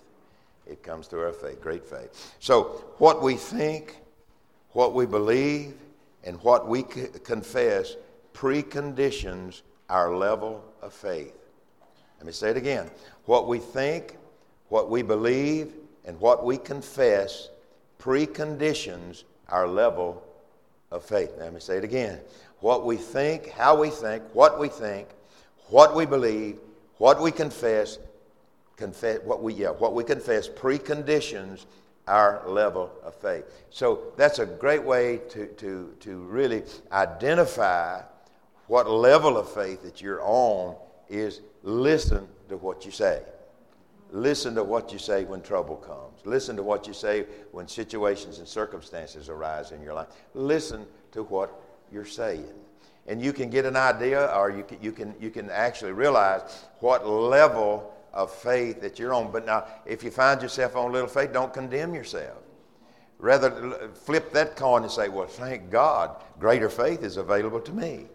[0.69, 2.35] It comes through our faith, great faith.
[2.39, 3.97] So, what we think,
[4.71, 5.73] what we believe,
[6.23, 7.95] and what we confess
[8.33, 11.33] preconditions our level of faith.
[12.17, 12.89] Let me say it again.
[13.25, 14.17] What we think,
[14.69, 15.73] what we believe,
[16.05, 17.49] and what we confess
[17.99, 20.23] preconditions our level
[20.91, 21.31] of faith.
[21.37, 22.19] Let me say it again.
[22.59, 25.07] What we think, how we think, what we think,
[25.69, 26.57] what we believe,
[26.97, 27.99] what we confess,
[28.77, 31.65] confess what we yeah, what we confess preconditions
[32.07, 33.43] our level of faith.
[33.69, 38.01] So that's a great way to, to, to really identify
[38.67, 40.75] what level of faith that you're on
[41.09, 43.21] is listen to what you say.
[44.11, 46.25] Listen to what you say when trouble comes.
[46.25, 50.07] Listen to what you say when situations and circumstances arise in your life.
[50.33, 51.61] Listen to what
[51.91, 52.47] you're saying.
[53.07, 56.41] And you can get an idea, or you can, you can, you can actually realize
[56.79, 59.31] what level of faith that you're on.
[59.31, 62.39] But now, if you find yourself on little faith, don't condemn yourself.
[63.19, 68.07] Rather, flip that coin and say, Well, thank God, greater faith is available to me.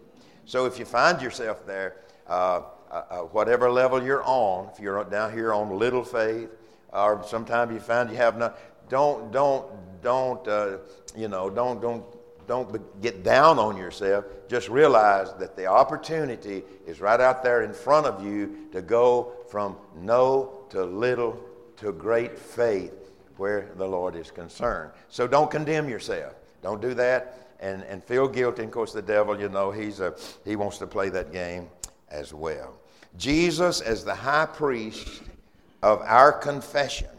[0.45, 1.95] So if you find yourself there,
[2.27, 6.49] uh, uh, uh whatever level you're on, if you're down here on little faith,
[6.91, 9.65] or sometimes you find you have not, don't, don't,
[10.01, 10.77] don't, uh,
[11.15, 12.03] you know, don't, don't
[12.47, 14.25] don't get down on yourself.
[14.47, 19.33] Just realize that the opportunity is right out there in front of you to go
[19.49, 21.39] from no to little
[21.77, 24.91] to great faith where the Lord is concerned.
[25.09, 26.33] So don't condemn yourself.
[26.61, 28.61] Don't do that and, and feel guilty.
[28.61, 31.69] And of course, the devil, you know, he's a, he wants to play that game
[32.09, 32.73] as well.
[33.17, 35.23] Jesus, as the high priest
[35.81, 37.09] of our confession,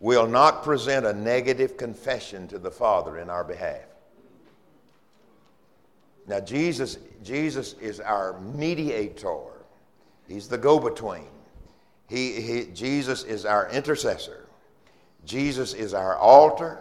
[0.00, 3.85] will not present a negative confession to the Father in our behalf.
[6.28, 9.64] Now, Jesus, Jesus is our mediator.
[10.26, 11.28] He's the go-between.
[12.08, 14.46] He, he, Jesus is our intercessor.
[15.24, 16.80] Jesus is our altar.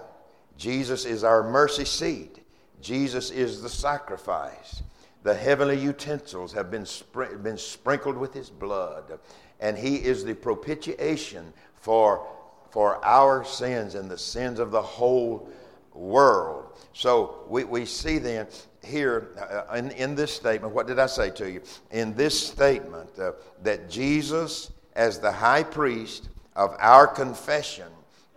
[0.58, 2.40] Jesus is our mercy seat.
[2.82, 4.84] Jesus is the sacrifice.
[5.24, 9.20] The heavenly utensils have been, spr- been sprinkled with his blood.
[9.60, 12.28] And he is the propitiation for,
[12.70, 15.50] for our sins and the sins of the whole
[15.94, 16.78] world.
[16.94, 18.48] So we, we see then
[18.86, 21.62] here uh, in, in this statement, what did I say to you?
[21.92, 27.88] In this statement, uh, that Jesus, as the high priest of our confession,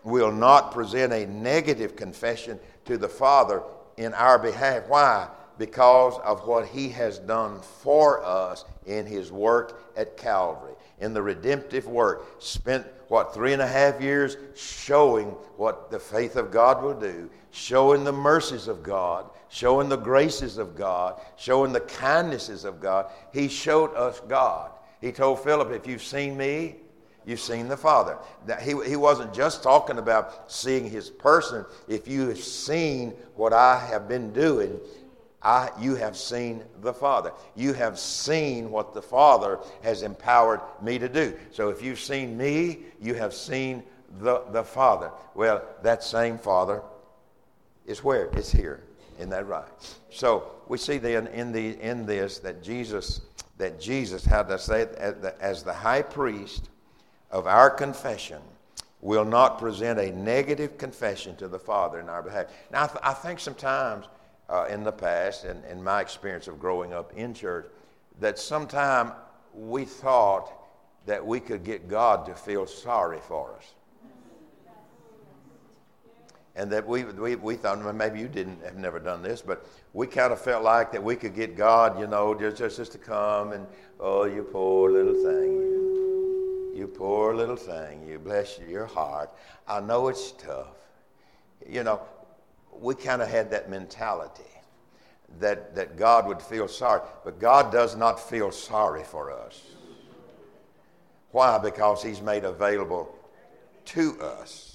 [0.04, 3.62] will not present a negative confession to the Father
[3.96, 4.88] in our behalf.
[4.88, 5.28] Why?
[5.58, 11.22] Because of what he has done for us in his work at Calvary, in the
[11.22, 12.24] redemptive work.
[12.38, 17.28] Spent, what, three and a half years showing what the faith of God will do,
[17.50, 23.10] showing the mercies of God, showing the graces of God, showing the kindnesses of God.
[23.32, 24.70] He showed us God.
[25.00, 26.76] He told Philip, If you've seen me,
[27.24, 28.18] you've seen the Father.
[28.46, 31.64] Now, he, he wasn't just talking about seeing his person.
[31.86, 34.78] If you have seen what I have been doing,
[35.40, 37.32] I, you have seen the Father.
[37.54, 41.38] You have seen what the Father has empowered me to do.
[41.52, 43.84] So if you've seen me, you have seen
[44.20, 45.12] the, the Father.
[45.34, 46.82] Well, that same Father
[47.86, 48.26] is where?
[48.32, 48.82] It's here.
[49.18, 49.68] Isn't that right?
[50.10, 53.20] So we see then in the in this that Jesus
[53.58, 54.94] that Jesus, how to say it,
[55.40, 56.70] as the, high priest
[57.30, 58.40] of our confession,
[59.00, 62.46] will not present a negative confession to the Father in our behalf.
[62.72, 64.06] Now, I, th- I think sometimes
[64.48, 67.66] uh, in the past, and in my experience of growing up in church,
[68.20, 69.12] that sometime
[69.54, 70.52] we thought
[71.06, 73.74] that we could get God to feel sorry for us.
[76.58, 79.64] And that we, we, we thought, well, maybe you didn't have never done this, but
[79.92, 82.98] we kind of felt like that we could get God, you know, just, just, to
[82.98, 83.64] come and,
[84.00, 89.30] oh, you poor little thing, you, you poor little thing, you bless your heart.
[89.68, 90.74] I know it's tough.
[91.64, 92.00] You know,
[92.72, 94.42] we kind of had that mentality
[95.38, 97.02] that, that God would feel sorry.
[97.24, 99.62] But God does not feel sorry for us.
[101.30, 101.56] Why?
[101.58, 103.14] Because He's made available
[103.84, 104.67] to us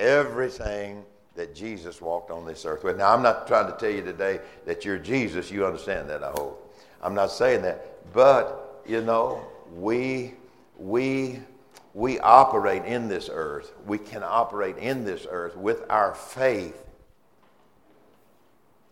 [0.00, 1.04] everything
[1.36, 2.96] that Jesus walked on this earth with.
[2.98, 5.50] Now, I'm not trying to tell you today that you're Jesus.
[5.50, 6.74] You understand that, I hope.
[7.02, 8.12] I'm not saying that.
[8.12, 10.34] But, you know, we,
[10.76, 11.38] we,
[11.94, 13.72] we operate in this earth.
[13.86, 16.82] We can operate in this earth with our faith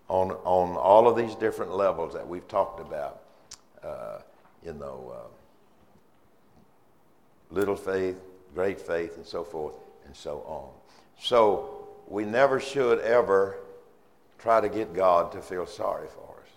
[0.08, 3.22] on, on all of these different levels that we've talked about.
[3.82, 4.18] Uh,
[4.64, 5.28] you know, uh,
[7.50, 8.20] little faith,
[8.54, 9.74] great faith, and so forth
[10.08, 10.70] and so on.
[11.20, 13.58] So we never should ever
[14.38, 16.50] try to get God to feel sorry for us.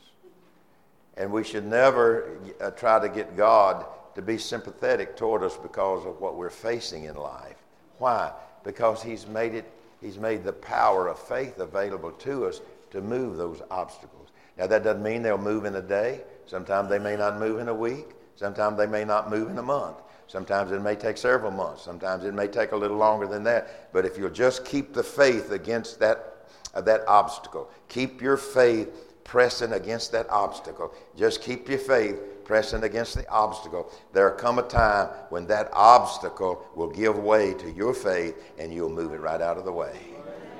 [1.18, 3.86] And we should never uh, try to get God
[4.16, 7.58] to be sympathetic toward us because of what we're facing in life.
[7.98, 8.32] Why?
[8.64, 9.70] Because He's made it,
[10.02, 14.30] He's made the power of faith available to us to move those obstacles.
[14.58, 16.22] Now, that doesn't mean they'll move in a day.
[16.46, 18.08] Sometimes they may not move in a week.
[18.36, 19.98] Sometimes they may not move in a month.
[20.32, 21.84] Sometimes it may take several months.
[21.84, 23.92] Sometimes it may take a little longer than that.
[23.92, 28.88] But if you'll just keep the faith against that, uh, that obstacle, keep your faith
[29.26, 30.94] pressing against that obstacle.
[31.18, 33.92] Just keep your faith pressing against the obstacle.
[34.14, 38.88] There'll come a time when that obstacle will give way to your faith and you'll
[38.88, 40.00] move it right out of the way.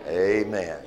[0.06, 0.80] Amen.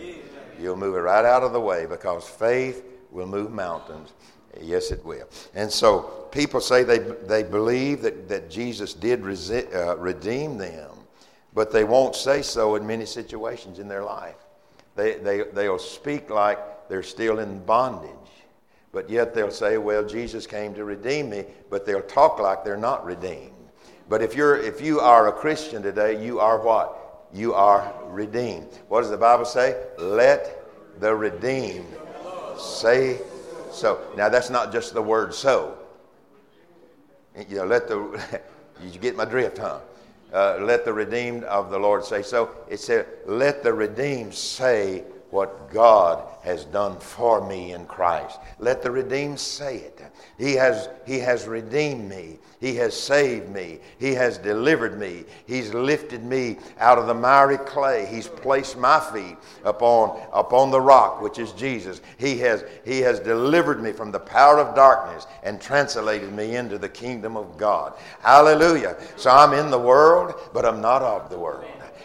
[0.60, 4.12] You'll move it right out of the way because faith will move mountains.
[4.60, 5.28] Yes, it will.
[5.54, 10.90] And so people say they, they believe that, that Jesus did resi- uh, redeem them,
[11.54, 14.36] but they won't say so in many situations in their life.
[14.96, 18.10] They, they, they'll speak like they're still in bondage,
[18.92, 22.76] but yet they'll say, Well, Jesus came to redeem me, but they'll talk like they're
[22.76, 23.50] not redeemed.
[24.08, 27.04] But if, you're, if you are a Christian today, you are what?
[27.34, 28.68] you are redeemed.
[28.88, 29.76] What does the Bible say?
[29.98, 30.62] Let
[31.00, 31.92] the redeemed
[32.56, 33.18] say
[33.74, 34.00] so.
[34.16, 35.78] Now, that's not just the word so.
[37.48, 38.40] You know, let the,
[38.82, 39.80] you get my drift, huh?
[40.32, 42.50] Uh, let the redeemed of the Lord say so.
[42.68, 45.04] It said, let the redeemed say
[45.34, 48.38] what God has done for me in Christ.
[48.60, 50.00] Let the redeemed say it.
[50.38, 52.38] He has, he has redeemed me.
[52.60, 53.80] He has saved me.
[53.98, 55.24] He has delivered me.
[55.44, 58.06] He's lifted me out of the miry clay.
[58.06, 62.00] He's placed my feet upon, upon the rock, which is Jesus.
[62.16, 66.78] He has, he has delivered me from the power of darkness and translated me into
[66.78, 67.94] the kingdom of God.
[68.20, 68.96] Hallelujah.
[69.16, 71.64] So I'm in the world, but I'm not of the world.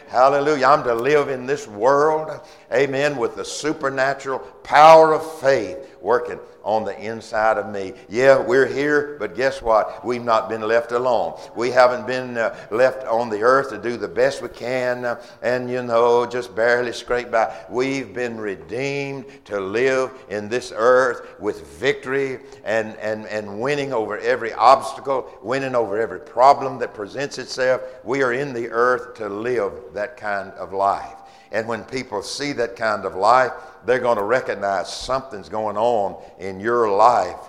[0.10, 0.66] Hallelujah.
[0.66, 2.40] I'm to live in this world,
[2.74, 7.94] amen, with the supernatural power of faith working on the inside of me.
[8.10, 10.06] Yeah, we're here, but guess what?
[10.06, 11.40] We've not been left alone.
[11.56, 15.22] We haven't been uh, left on the earth to do the best we can uh,
[15.42, 17.56] and, you know, just barely scrape by.
[17.70, 24.18] We've been redeemed to live in this earth with victory and, and, and winning over
[24.20, 27.82] every obstacle, winning over every problem that presents itself.
[28.04, 31.16] We are in the earth to live that kind of life.
[31.52, 33.52] And when people see that kind of life,
[33.86, 37.40] they're going to recognize something's going on in your life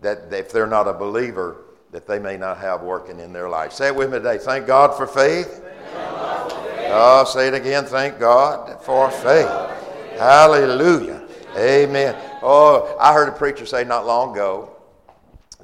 [0.00, 3.72] that if they're not a believer, that they may not have working in their life.
[3.72, 4.38] Say it with me today.
[4.38, 5.62] Thank God for faith.
[5.94, 7.84] Oh, say it again.
[7.84, 9.48] Thank God for faith.
[10.18, 11.22] Hallelujah.
[11.56, 12.16] Amen.
[12.42, 14.76] Oh, I heard a preacher say not long ago,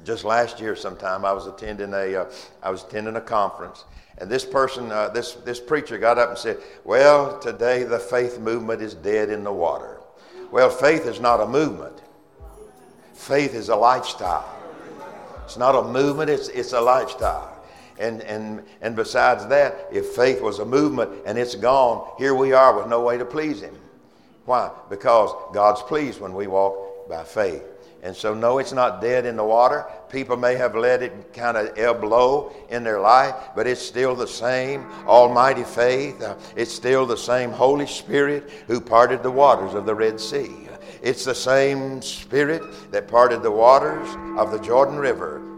[0.03, 2.31] just last year sometime, I was attending a, uh,
[2.63, 3.85] I was attending a conference,
[4.17, 8.39] and this person, uh, this, this preacher got up and said, Well, today the faith
[8.39, 9.98] movement is dead in the water.
[10.51, 12.01] Well, faith is not a movement,
[13.13, 14.55] faith is a lifestyle.
[15.45, 17.55] It's not a movement, it's, it's a lifestyle.
[17.99, 22.53] And, and, and besides that, if faith was a movement and it's gone, here we
[22.53, 23.75] are with no way to please Him.
[24.45, 24.71] Why?
[24.89, 27.63] Because God's pleased when we walk by faith.
[28.01, 29.85] And so, no, it's not dead in the water.
[30.09, 34.15] People may have let it kind of ebb low in their life, but it's still
[34.15, 36.21] the same almighty faith.
[36.21, 40.67] Uh, it's still the same Holy Spirit who parted the waters of the Red Sea.
[41.01, 45.48] It's the same Spirit that parted the waters of the Jordan River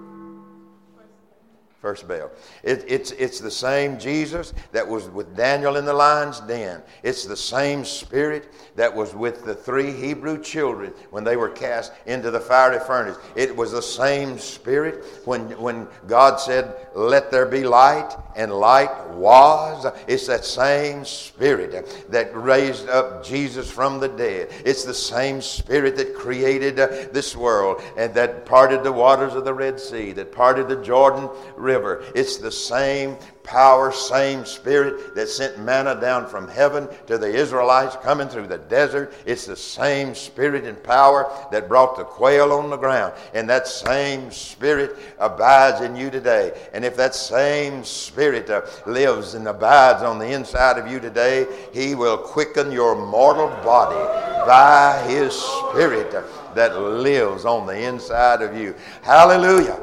[1.82, 2.30] First bell.
[2.62, 6.84] It, it's, it's the same Jesus that was with Daniel in the lion's den.
[7.02, 11.92] It's the same Spirit that was with the three Hebrew children when they were cast
[12.06, 13.18] into the fiery furnace.
[13.36, 19.10] It was the same Spirit when, when God said, Let there be light, and light
[19.10, 19.88] was.
[20.08, 24.50] It's that same Spirit that raised up Jesus from the dead.
[24.64, 29.46] It's the same Spirit that created uh, this world and that parted the waters of
[29.46, 32.04] the Red Sea, that parted the Jordan River river.
[32.16, 37.96] It's the same power, same spirit that sent manna down from heaven to the Israelites
[38.02, 39.14] coming through the desert.
[39.26, 43.14] It's the same spirit and power that brought the quail on the ground.
[43.34, 46.54] And that same spirit abides in you today.
[46.74, 51.48] And if that same spirit uh, lives and abides on the inside of you today,
[51.74, 53.96] he will quicken your mortal body
[54.46, 56.12] by his spirit
[56.56, 58.76] that lives on the inside of you.
[59.02, 59.80] Hallelujah.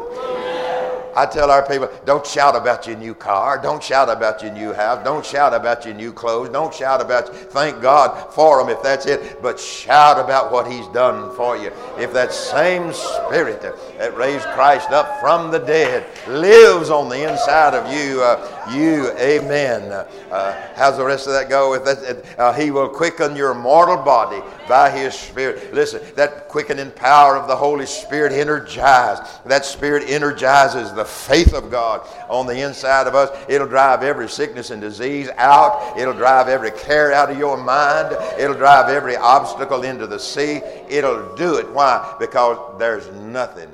[1.19, 3.61] I tell our people, don't shout about your new car.
[3.61, 5.03] Don't shout about your new house.
[5.03, 6.51] Don't shout about your new clothes.
[6.51, 9.43] Don't shout about, thank God for them if that's it.
[9.43, 11.73] But shout about what He's done for you.
[11.99, 17.75] If that same Spirit that raised Christ up from the dead lives on the inside
[17.75, 19.91] of you, uh, you, amen.
[20.31, 21.75] Uh, how's the rest of that go?
[21.75, 25.73] If uh, he will quicken your mortal body by His Spirit.
[25.75, 29.23] Listen, that quickening power of the Holy Spirit energized.
[29.47, 33.31] That Spirit energizes the faith of God on the inside of us.
[33.49, 35.99] It'll drive every sickness and disease out.
[35.99, 38.17] It'll drive every care out of your mind.
[38.39, 40.61] It'll drive every obstacle into the sea.
[40.89, 41.69] It'll do it.
[41.71, 42.17] Why?
[42.21, 43.71] Because there's nothing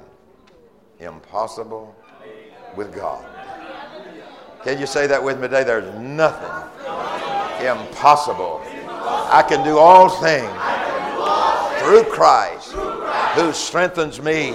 [1.00, 1.94] impossible
[2.76, 3.24] with God.
[4.64, 5.64] Can you say that with me today?
[5.64, 6.50] There's nothing
[7.60, 8.62] impossible.
[8.66, 10.50] I can do all things
[11.82, 12.72] through Christ
[13.36, 14.54] who strengthens me.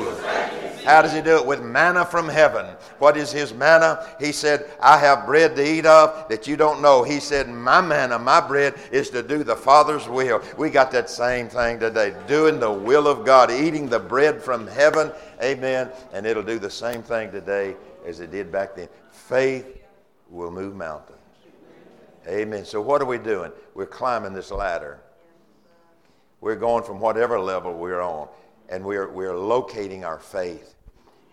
[0.90, 1.46] How does he do it?
[1.46, 2.66] With manna from heaven.
[2.98, 4.08] What is his manna?
[4.20, 7.04] He said, I have bread to eat of that you don't know.
[7.04, 10.42] He said, My manna, my bread is to do the Father's will.
[10.58, 12.16] We got that same thing today.
[12.28, 15.12] Doing the will of God, eating the bread from heaven.
[15.44, 15.92] Amen.
[16.12, 18.90] And it'll do the same thing today as it did back then.
[19.12, 19.68] Faith
[20.28, 21.20] will move mountains.
[22.28, 22.66] Amen.
[22.66, 23.52] So, what are we doing?
[23.76, 25.00] We're climbing this ladder.
[26.42, 28.28] We're going from whatever level we're on,
[28.70, 30.76] and we're, we're locating our faith,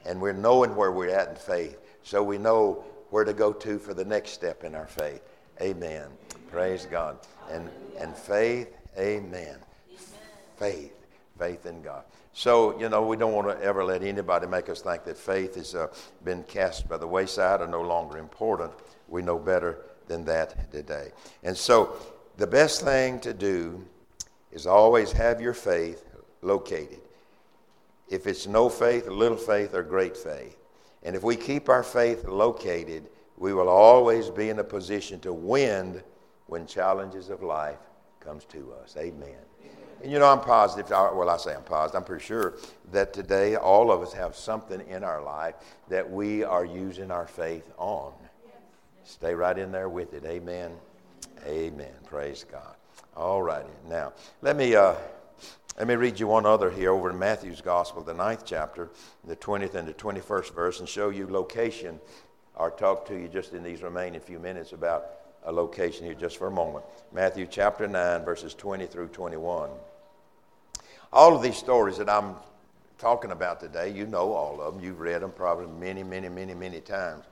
[0.06, 3.78] and we're knowing where we're at in faith, so we know where to go to
[3.78, 5.22] for the next step in our faith.
[5.60, 6.08] Amen.
[6.50, 7.18] Praise God.
[7.50, 9.56] And, and faith, amen.
[10.56, 10.94] Faith,
[11.38, 12.04] faith in God.
[12.32, 15.54] So, you know, we don't want to ever let anybody make us think that faith
[15.54, 15.88] has uh,
[16.24, 18.72] been cast by the wayside or no longer important.
[19.08, 21.12] We know better than that today.
[21.42, 21.96] And so,
[22.36, 23.82] the best thing to do
[24.52, 26.04] is always have your faith
[26.42, 27.00] located.
[28.08, 30.56] If it's no faith, little faith, or great faith.
[31.02, 35.32] And if we keep our faith located, we will always be in a position to
[35.32, 36.02] win
[36.46, 37.78] when challenges of life
[38.20, 38.96] comes to us.
[38.96, 39.36] Amen.
[40.02, 42.54] And you know, I'm positive, well, I say I'm positive, I'm pretty sure
[42.92, 45.54] that today all of us have something in our life
[45.88, 48.12] that we are using our faith on.
[49.04, 50.24] Stay right in there with it.
[50.24, 50.72] Amen.
[51.46, 51.92] Amen.
[52.04, 52.74] Praise God.
[53.16, 53.70] All righty.
[53.88, 54.94] Now, let me, uh,
[55.78, 58.88] let me read you one other here over in Matthew's Gospel, the ninth chapter,
[59.26, 62.00] the 20th and the 21st verse, and show you location,
[62.54, 65.04] or talk to you just in these remaining few minutes about
[65.44, 66.84] a location here just for a moment.
[67.12, 69.68] Matthew chapter 9, verses 20 through 21.
[71.12, 72.36] All of these stories that I'm
[72.98, 74.82] talking about today, you know all of them.
[74.82, 77.24] You've read them probably many, many, many, many times.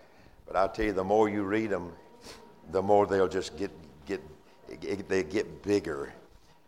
[0.47, 1.92] But I'll tell you, the more you read them,
[2.70, 3.70] the more they'll just get,
[4.07, 4.20] get
[5.09, 6.12] they get bigger.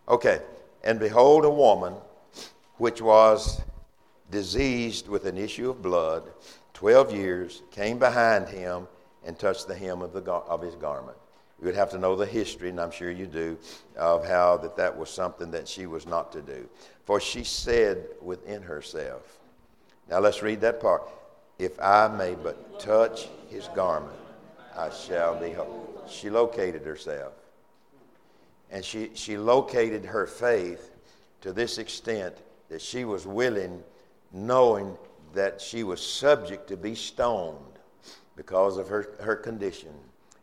[0.09, 0.41] Okay,
[0.87, 1.95] and behold, a woman
[2.76, 3.61] which was
[4.30, 6.22] diseased with an issue of blood
[6.74, 8.87] 12 years came behind him
[9.24, 11.16] and touched the hem of, the, of his garment.
[11.59, 13.59] You would have to know the history, and I'm sure you do,
[13.97, 16.68] of how that that was something that she was not to do.
[17.05, 19.39] For she said within herself,
[20.09, 21.03] now let's read that part.
[21.59, 24.14] If I may but touch his garment,
[24.76, 26.05] I shall be whole.
[26.09, 27.32] She located herself.
[28.71, 30.91] And she, she located her faith
[31.41, 32.37] to this extent
[32.69, 33.83] that she was willing,
[34.33, 34.97] knowing
[35.35, 37.79] that she was subject to be stoned
[38.35, 39.93] because of her, her condition.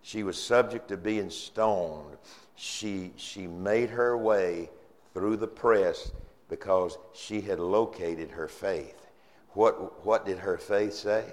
[0.01, 2.17] She was subject to being stoned.
[2.55, 4.69] She, she made her way
[5.13, 6.11] through the press
[6.49, 9.07] because she had located her faith.
[9.53, 11.25] What, what did her faith say?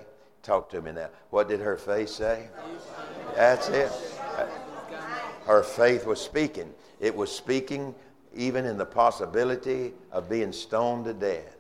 [0.43, 1.09] Talk to me now.
[1.31, 2.49] What did her faith say?
[3.35, 3.93] That's it.
[5.47, 6.73] Her faith was speaking.
[7.01, 7.95] It was speaking
[8.35, 11.57] even in the possibility of being stoned to death.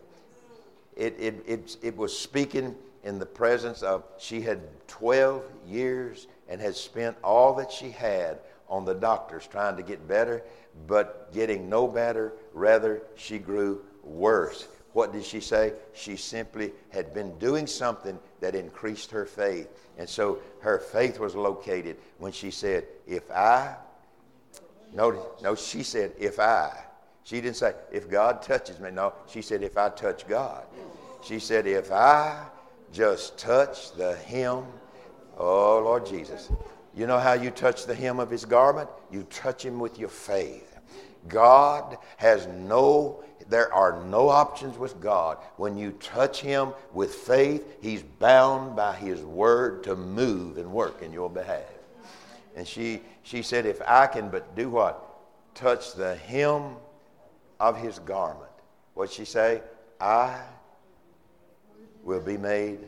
[0.97, 6.61] It, it, it, it was speaking in the presence of, she had 12 years and
[6.61, 10.43] had spent all that she had on the doctors trying to get better,
[10.87, 12.35] but getting no better.
[12.53, 14.69] Rather, she grew worse.
[14.93, 15.75] What did she say?
[15.95, 19.69] She simply had been doing something that increased her faith.
[19.99, 23.77] And so her faith was located when she said, If I,
[24.93, 26.73] no, no, she said, If I.
[27.23, 28.91] She didn't say, If God touches me.
[28.91, 30.65] No, she said, If I touch God.
[31.23, 32.47] She said, If I
[32.93, 34.65] just touch the hem,
[35.39, 36.51] oh Lord Jesus.
[36.95, 38.91] You know how you touch the hem of his garment?
[39.13, 40.70] You touch him with your faith.
[41.29, 45.39] God has no there are no options with God.
[45.57, 51.03] When you touch Him with faith, He's bound by His word to move and work
[51.03, 51.65] in your behalf.
[52.57, 55.05] And she, she said, If I can but do what?
[55.55, 56.77] Touch the hem
[57.59, 58.53] of His garment.
[58.95, 59.63] What'd she say?
[60.01, 60.41] I
[62.05, 62.79] will be made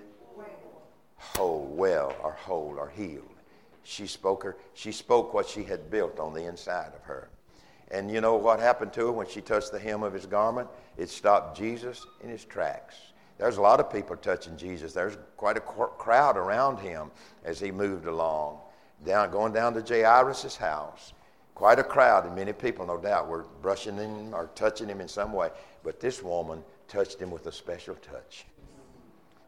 [1.16, 3.28] whole, well, or whole, or healed.
[3.84, 7.30] She spoke her, she spoke what she had built on the inside of her.
[7.92, 10.68] And you know what happened to her when she touched the hem of his garment?
[10.96, 12.96] It stopped Jesus in his tracks.
[13.38, 14.92] There's a lot of people touching Jesus.
[14.94, 17.10] There's quite a crowd around him
[17.44, 18.60] as he moved along,
[19.04, 21.12] down, going down to Jairus' house.
[21.54, 25.08] Quite a crowd, and many people, no doubt, were brushing him or touching him in
[25.08, 25.50] some way.
[25.84, 28.46] But this woman touched him with a special touch.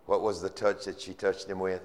[0.04, 1.80] What was the touch that she touched him with?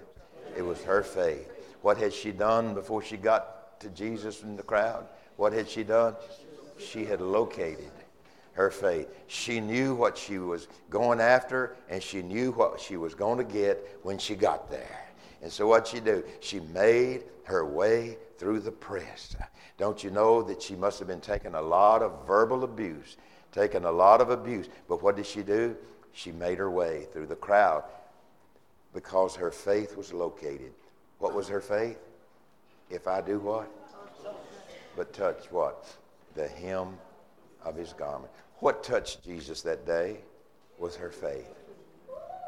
[0.58, 1.50] It was her faith.
[1.82, 5.06] What had she done before she got to Jesus in the crowd?
[5.38, 6.16] What had she done?
[6.80, 7.92] She had located
[8.54, 9.08] her faith.
[9.28, 13.44] She knew what she was going after, and she knew what she was going to
[13.44, 15.08] get when she got there.
[15.42, 16.24] And so what she do?
[16.42, 19.36] She made her way through the press.
[19.78, 23.16] Don't you know that she must have been taking a lot of verbal abuse,
[23.54, 24.68] taking a lot of abuse.
[24.88, 25.76] But what did she do?
[26.12, 27.84] She made her way through the crowd
[28.94, 30.74] because her faith was located.
[31.20, 32.00] What was her faith?
[32.90, 33.70] If I do what?
[34.98, 35.86] But touch what?
[36.40, 36.98] The hem
[37.66, 38.32] of his garment.
[38.60, 40.20] What touched Jesus that day
[40.78, 41.54] was her faith.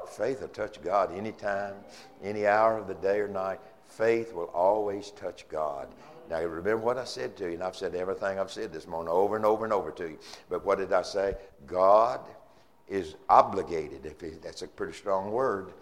[0.10, 1.76] Faith will touch God anytime,
[2.24, 3.60] any hour of the day or night.
[3.86, 5.90] Faith will always touch God.
[6.30, 9.12] Now, remember what I said to you, and I've said everything I've said this morning
[9.12, 10.20] over and over and over to you.
[10.50, 11.36] But what did I say?
[11.68, 12.22] God
[12.88, 15.74] is obligated, if he, that's a pretty strong word,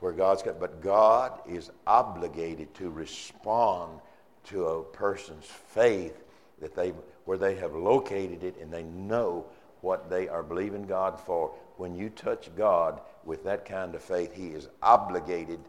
[0.00, 4.00] where God's got, but God is obligated to respond
[4.44, 6.24] to a person's faith
[6.60, 6.92] that they
[7.24, 9.46] where they have located it and they know
[9.80, 11.52] what they are believing God for.
[11.76, 15.60] When you touch God with that kind of faith, He is obligated,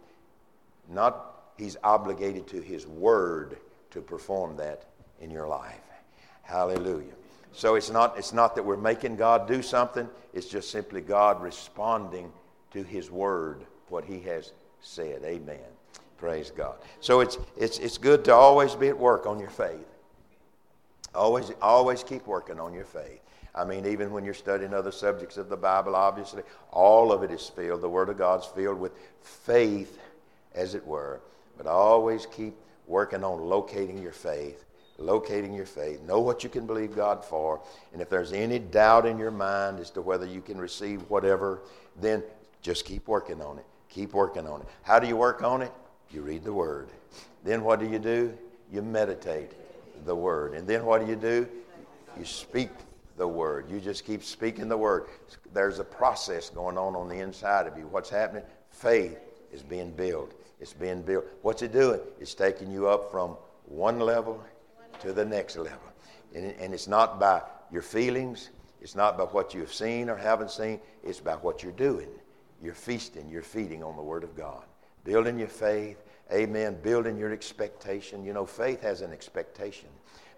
[0.89, 3.57] not He's obligated to His Word
[3.91, 4.85] to perform that
[5.21, 5.81] in your life.
[6.43, 7.13] Hallelujah.
[7.53, 11.41] So it's not, it's not that we're making God do something, it's just simply God
[11.41, 12.31] responding
[12.71, 14.51] to His Word, what He has
[14.81, 15.21] said.
[15.23, 15.59] Amen.
[16.17, 16.75] Praise God.
[16.99, 19.87] So it's, it's, it's good to always be at work on your faith.
[21.15, 23.21] Always, always keep working on your faith.
[23.55, 27.31] I mean, even when you're studying other subjects of the Bible, obviously, all of it
[27.31, 28.91] is filled, the Word of God's filled with
[29.21, 29.97] faith,
[30.53, 31.21] as it were.
[31.57, 32.53] But always keep
[32.85, 34.65] working on locating your faith,
[34.97, 36.01] locating your faith.
[36.01, 37.61] Know what you can believe God for.
[37.93, 41.61] And if there's any doubt in your mind as to whether you can receive whatever,
[42.01, 42.23] then
[42.61, 43.65] just keep working on it.
[43.89, 44.67] Keep working on it.
[44.83, 45.71] How do you work on it?
[46.11, 46.89] You read the Word.
[47.45, 48.37] Then what do you do?
[48.69, 49.51] You meditate
[50.05, 50.53] the word.
[50.53, 51.47] And then what do you do?
[52.17, 52.69] You speak
[53.17, 53.69] the word.
[53.69, 55.05] You just keep speaking the word.
[55.53, 57.87] There's a process going on on the inside of you.
[57.87, 58.43] What's happening?
[58.69, 59.17] Faith
[59.51, 60.33] is being built.
[60.59, 61.25] It's being built.
[61.41, 61.99] What's it doing?
[62.19, 64.43] It's taking you up from one level
[65.01, 65.79] to the next level.
[66.33, 67.41] And, and it's not by
[67.71, 68.49] your feelings,
[68.81, 72.09] it's not by what you've seen or haven't seen, it's by what you're doing.
[72.61, 74.63] You're feasting, you're feeding on the Word of God,
[75.03, 75.97] building your faith,
[76.31, 76.77] Amen.
[76.81, 78.25] Building your expectation.
[78.25, 79.89] You know, faith has an expectation.